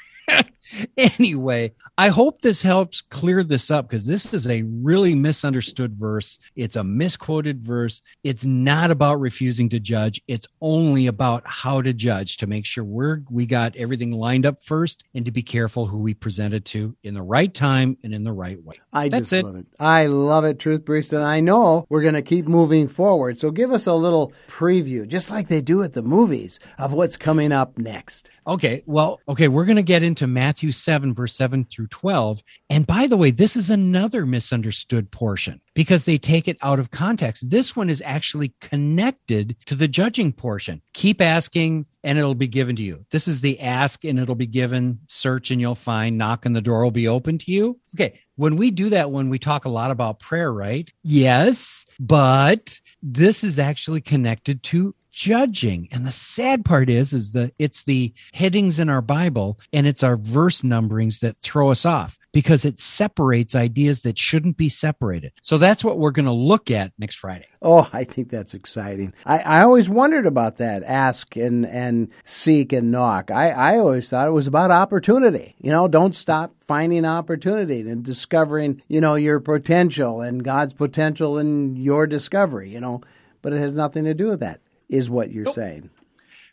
Anyway, 0.97 1.73
I 1.99 2.09
hope 2.09 2.41
this 2.41 2.63
helps 2.63 3.01
clear 3.01 3.45
this 3.45 3.71
up 3.71 3.89
because 3.89 4.07
this 4.07 4.33
is 4.33 4.47
a 4.47 4.63
really 4.63 5.15
misunderstood 5.15 5.95
verse. 5.95 6.39
It's 6.57 6.77
a 6.77 6.85
misquoted 6.85 7.63
verse. 7.63 8.03
It's 8.23 8.45
not 8.45 8.91
about 8.91 9.21
refusing 9.21 9.69
to 9.71 9.81
judge. 9.81 10.21
It's 10.29 10.47
only 10.61 11.07
about 11.07 11.43
how 11.47 11.83
to 11.83 11.93
judge 11.93 12.39
to 12.39 12.47
make 12.47 12.67
sure 12.67 12.85
we're 12.85 13.23
we 13.31 13.47
got 13.47 13.77
everything 13.77 14.13
lined 14.13 14.47
up 14.47 14.63
first 14.63 15.05
and 15.15 15.25
to 15.25 15.31
be 15.31 15.43
careful 15.43 15.87
who 15.87 15.99
we 15.99 16.15
present 16.15 16.55
it 16.55 16.65
to 16.67 16.97
in 17.03 17.15
the 17.15 17.23
right 17.23 17.53
time 17.53 17.97
and 18.03 18.15
in 18.15 18.25
the 18.25 18.33
right 18.33 18.63
way. 18.63 18.81
I 18.93 19.09
That's 19.09 19.31
just 19.31 19.33
it. 19.33 19.45
love 19.45 19.57
it. 19.57 19.67
I 19.79 20.07
love 20.07 20.45
it, 20.45 20.59
Truth 20.59 20.85
Priest, 20.85 21.13
and 21.13 21.23
I 21.23 21.41
know 21.41 21.87
we're 21.89 22.03
going 22.03 22.15
to 22.15 22.23
keep 22.23 22.47
moving 22.47 22.89
forward. 22.89 23.39
So 23.39 23.51
give 23.51 23.73
us 23.73 23.87
a 23.87 23.95
little 23.95 24.33
preview, 24.49 25.07
just 25.07 25.31
like 25.31 25.49
they 25.49 25.61
do 25.61 25.83
at 25.83 25.93
the 25.95 26.03
movies, 26.03 26.61
of 26.79 26.93
what's 26.93 27.17
coming 27.17 27.53
up 27.53 27.79
next. 27.79 28.29
Okay. 28.47 28.83
Well, 28.87 29.21
okay. 29.29 29.49
We're 29.49 29.65
going 29.65 29.77
to 29.77 29.83
get 29.83 30.03
into 30.03 30.27
Matthew 30.27 30.64
7, 30.73 31.15
verse 31.15 31.35
7 31.35 31.65
through 31.65 31.89
12. 31.89 32.43
And 32.71 32.87
by 32.87 33.07
the 33.07 33.17
way, 33.17 33.31
this 33.31 33.57
is 33.57 33.71
another 33.71 34.27
misunderstood 34.27 35.11
portion 35.11 35.61
because 35.75 36.05
they 36.05 36.19
take 36.19 36.49
it 36.49 36.59
out 36.63 36.79
of 36.79 36.91
context. 36.91 37.51
This 37.51 37.75
one 37.75 37.91
is 37.91 38.03
actually 38.05 38.55
connected 38.61 39.57
to 39.67 39.75
the 39.75 39.89
judging 39.89 40.33
portion. 40.33 40.83
Keep 40.93 41.21
asking 41.21 41.87
and 42.03 42.19
it'll 42.19 42.35
be 42.35 42.49
given 42.49 42.77
to 42.77 42.83
you. 42.83 43.05
This 43.11 43.27
is 43.27 43.41
the 43.41 43.61
ask 43.61 44.05
and 44.05 44.19
it'll 44.19 44.35
be 44.35 44.47
given, 44.47 45.01
search 45.09 45.51
and 45.51 45.61
you'll 45.61 45.75
find, 45.75 46.19
knock 46.19 46.45
and 46.47 46.55
the 46.55 46.61
door 46.61 46.85
will 46.85 46.91
be 46.91 47.09
open 47.09 47.39
to 47.39 47.51
you. 47.51 47.81
Okay. 47.95 48.21
When 48.37 48.57
we 48.57 48.71
do 48.71 48.91
that, 48.91 49.11
when 49.11 49.31
we 49.31 49.39
talk 49.39 49.65
a 49.65 49.71
lot 49.71 49.91
about 49.91 50.21
prayer, 50.21 50.53
right? 50.53 50.93
Yes. 51.03 51.87
But 51.99 52.79
this 53.03 53.45
is 53.45 53.59
actually 53.59 54.01
connected 54.01 54.63
to 54.65 54.95
judging 55.15 55.89
and 55.93 56.05
the 56.05 56.13
sad 56.13 56.65
part 56.65 56.91
is 56.91 57.13
is 57.13 57.33
that 57.33 57.53
it's 57.59 57.85
the 57.85 58.13
headings 58.33 58.81
in 58.81 58.89
our 58.89 59.03
bible 59.03 59.59
and 59.73 59.87
it's 59.87 60.03
our 60.03 60.17
verse 60.17 60.63
numberings 60.63 61.21
that 61.21 61.37
throw 61.37 61.71
us 61.71 61.87
off 61.87 62.19
because 62.33 62.65
it 62.65 62.79
separates 62.79 63.55
ideas 63.55 64.03
that 64.03 64.19
shouldn't 64.19 64.57
be 64.57 64.69
separated 64.69 65.33
so 65.41 65.57
that's 65.57 65.85
what 65.85 65.99
we're 65.99 66.11
going 66.11 66.27
to 66.27 66.33
look 66.33 66.71
at 66.71 66.93
next 66.99 67.17
friday 67.17 67.47
Oh, 67.67 67.89
I 67.95 68.05
think 68.05 68.29
that's 68.29 68.53
exciting. 68.53 69.15
I, 69.25 69.39
I 69.39 69.63
always 69.63 69.89
wondered 69.89 70.27
about 70.27 70.59
that 70.59 70.83
ask 70.83 71.35
and, 71.35 71.65
and 71.65 72.13
seek 72.23 72.75
and 72.75 72.93
knock. 72.93 73.31
I, 73.31 73.53
I 73.53 73.79
always 73.79 74.11
thought 74.11 74.29
it 74.29 74.33
was 74.33 74.47
about 74.47 74.71
opportunity. 74.71 75.55
You 75.63 75.71
know, 75.71 75.89
don't 75.89 76.15
stop 76.15 76.53
finding 76.61 77.07
opportunity 77.07 77.81
and 77.81 78.03
discovering, 78.03 78.83
you 78.87 79.01
know, 79.01 79.15
your 79.15 79.41
potential 79.41 80.21
and 80.21 80.45
God's 80.45 80.75
potential 80.75 81.39
in 81.39 81.77
your 81.77 82.07
discovery, 82.07 82.69
you 82.69 82.83
know, 82.83 83.01
but 83.41 83.55
it 83.55 83.61
has 83.61 83.75
nothing 83.75 84.05
to 84.05 84.13
do 84.13 84.29
with 84.29 84.41
that, 84.41 84.61
is 84.89 85.09
what 85.11 85.31
you're 85.31 85.53
saying. 85.53 85.91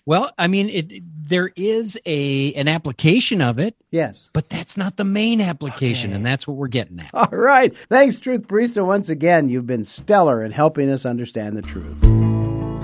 well 0.05 0.31
i 0.37 0.47
mean 0.47 0.69
it 0.69 1.01
there 1.27 1.51
is 1.55 1.97
a 2.05 2.53
an 2.53 2.67
application 2.67 3.41
of 3.41 3.59
it 3.59 3.75
Yes. 3.91 4.29
but 4.33 4.49
that's 4.49 4.75
not 4.77 4.97
the 4.97 5.03
main 5.03 5.41
application 5.41 6.13
and 6.13 6.25
that's 6.25 6.47
what 6.47 6.57
we're 6.57 6.67
getting 6.67 6.99
at 6.99 7.09
All 7.13 7.27
right. 7.31 7.75
Thanks, 7.89 8.19
Truth 8.19 8.47
Priest. 8.47 8.77
And 8.77 8.87
once 8.87 9.09
again, 9.09 9.49
you've 9.49 9.67
been 9.67 9.83
stellar 9.85 10.43
in 10.43 10.51
helping 10.51 10.89
us 10.89 11.05
understand 11.05 11.57
the 11.57 11.61
truth. 11.61 11.97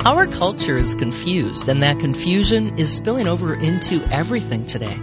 Our 0.05 0.27
culture 0.27 0.77
is 0.77 0.95
confused, 0.95 1.67
and 1.67 1.81
that 1.83 1.99
confusion 1.99 2.77
is 2.77 2.93
spilling 2.95 3.27
over 3.27 3.55
into 3.55 4.01
everything 4.11 4.65
today. 4.65 4.95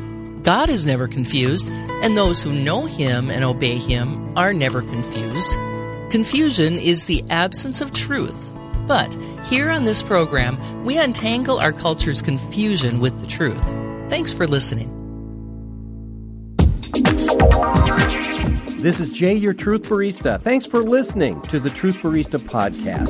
God 0.42 0.68
is 0.70 0.86
never 0.86 1.08
confused, 1.08 1.70
and 2.02 2.16
those 2.16 2.42
who 2.42 2.52
know 2.52 2.86
Him 2.86 3.30
and 3.30 3.44
obey 3.44 3.76
Him 3.76 4.36
are 4.38 4.52
never 4.54 4.80
confused. 4.82 5.52
Confusion 6.10 6.74
is 6.78 7.04
the 7.06 7.22
absence 7.30 7.80
of 7.80 7.92
truth. 7.92 8.38
But 8.86 9.14
here 9.46 9.70
on 9.70 9.84
this 9.84 10.02
program, 10.02 10.84
we 10.84 10.98
untangle 10.98 11.58
our 11.58 11.72
culture's 11.72 12.20
confusion 12.20 13.00
with 13.00 13.18
the 13.20 13.26
truth. 13.26 13.62
Thanks 14.08 14.32
for 14.32 14.46
listening. 14.46 14.90
This 18.84 19.00
is 19.00 19.10
Jay, 19.12 19.34
your 19.34 19.54
Truth 19.54 19.84
Barista. 19.84 20.38
Thanks 20.38 20.66
for 20.66 20.82
listening 20.82 21.40
to 21.42 21.58
the 21.58 21.70
Truth 21.70 22.02
Barista 22.02 22.38
podcast. 22.38 23.08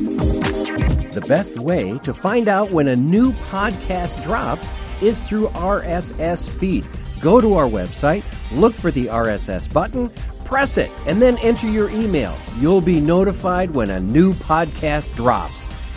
The 1.12 1.20
best 1.22 1.58
way 1.58 1.98
to 2.04 2.14
find 2.14 2.48
out 2.48 2.70
when 2.70 2.86
a 2.86 2.94
new 2.94 3.32
podcast 3.32 4.22
drops 4.22 4.72
is 5.02 5.20
through 5.22 5.48
RSS 5.48 6.48
feed. 6.48 6.86
Go 7.20 7.40
to 7.40 7.54
our 7.54 7.66
website, 7.66 8.22
look 8.56 8.72
for 8.72 8.92
the 8.92 9.06
RSS 9.06 9.72
button, 9.72 10.10
press 10.44 10.78
it, 10.78 10.92
and 11.08 11.20
then 11.20 11.38
enter 11.38 11.66
your 11.68 11.90
email. 11.90 12.36
You'll 12.58 12.80
be 12.80 13.00
notified 13.00 13.72
when 13.72 13.90
a 13.90 13.98
new 13.98 14.32
podcast 14.34 15.12
drops. 15.16 15.63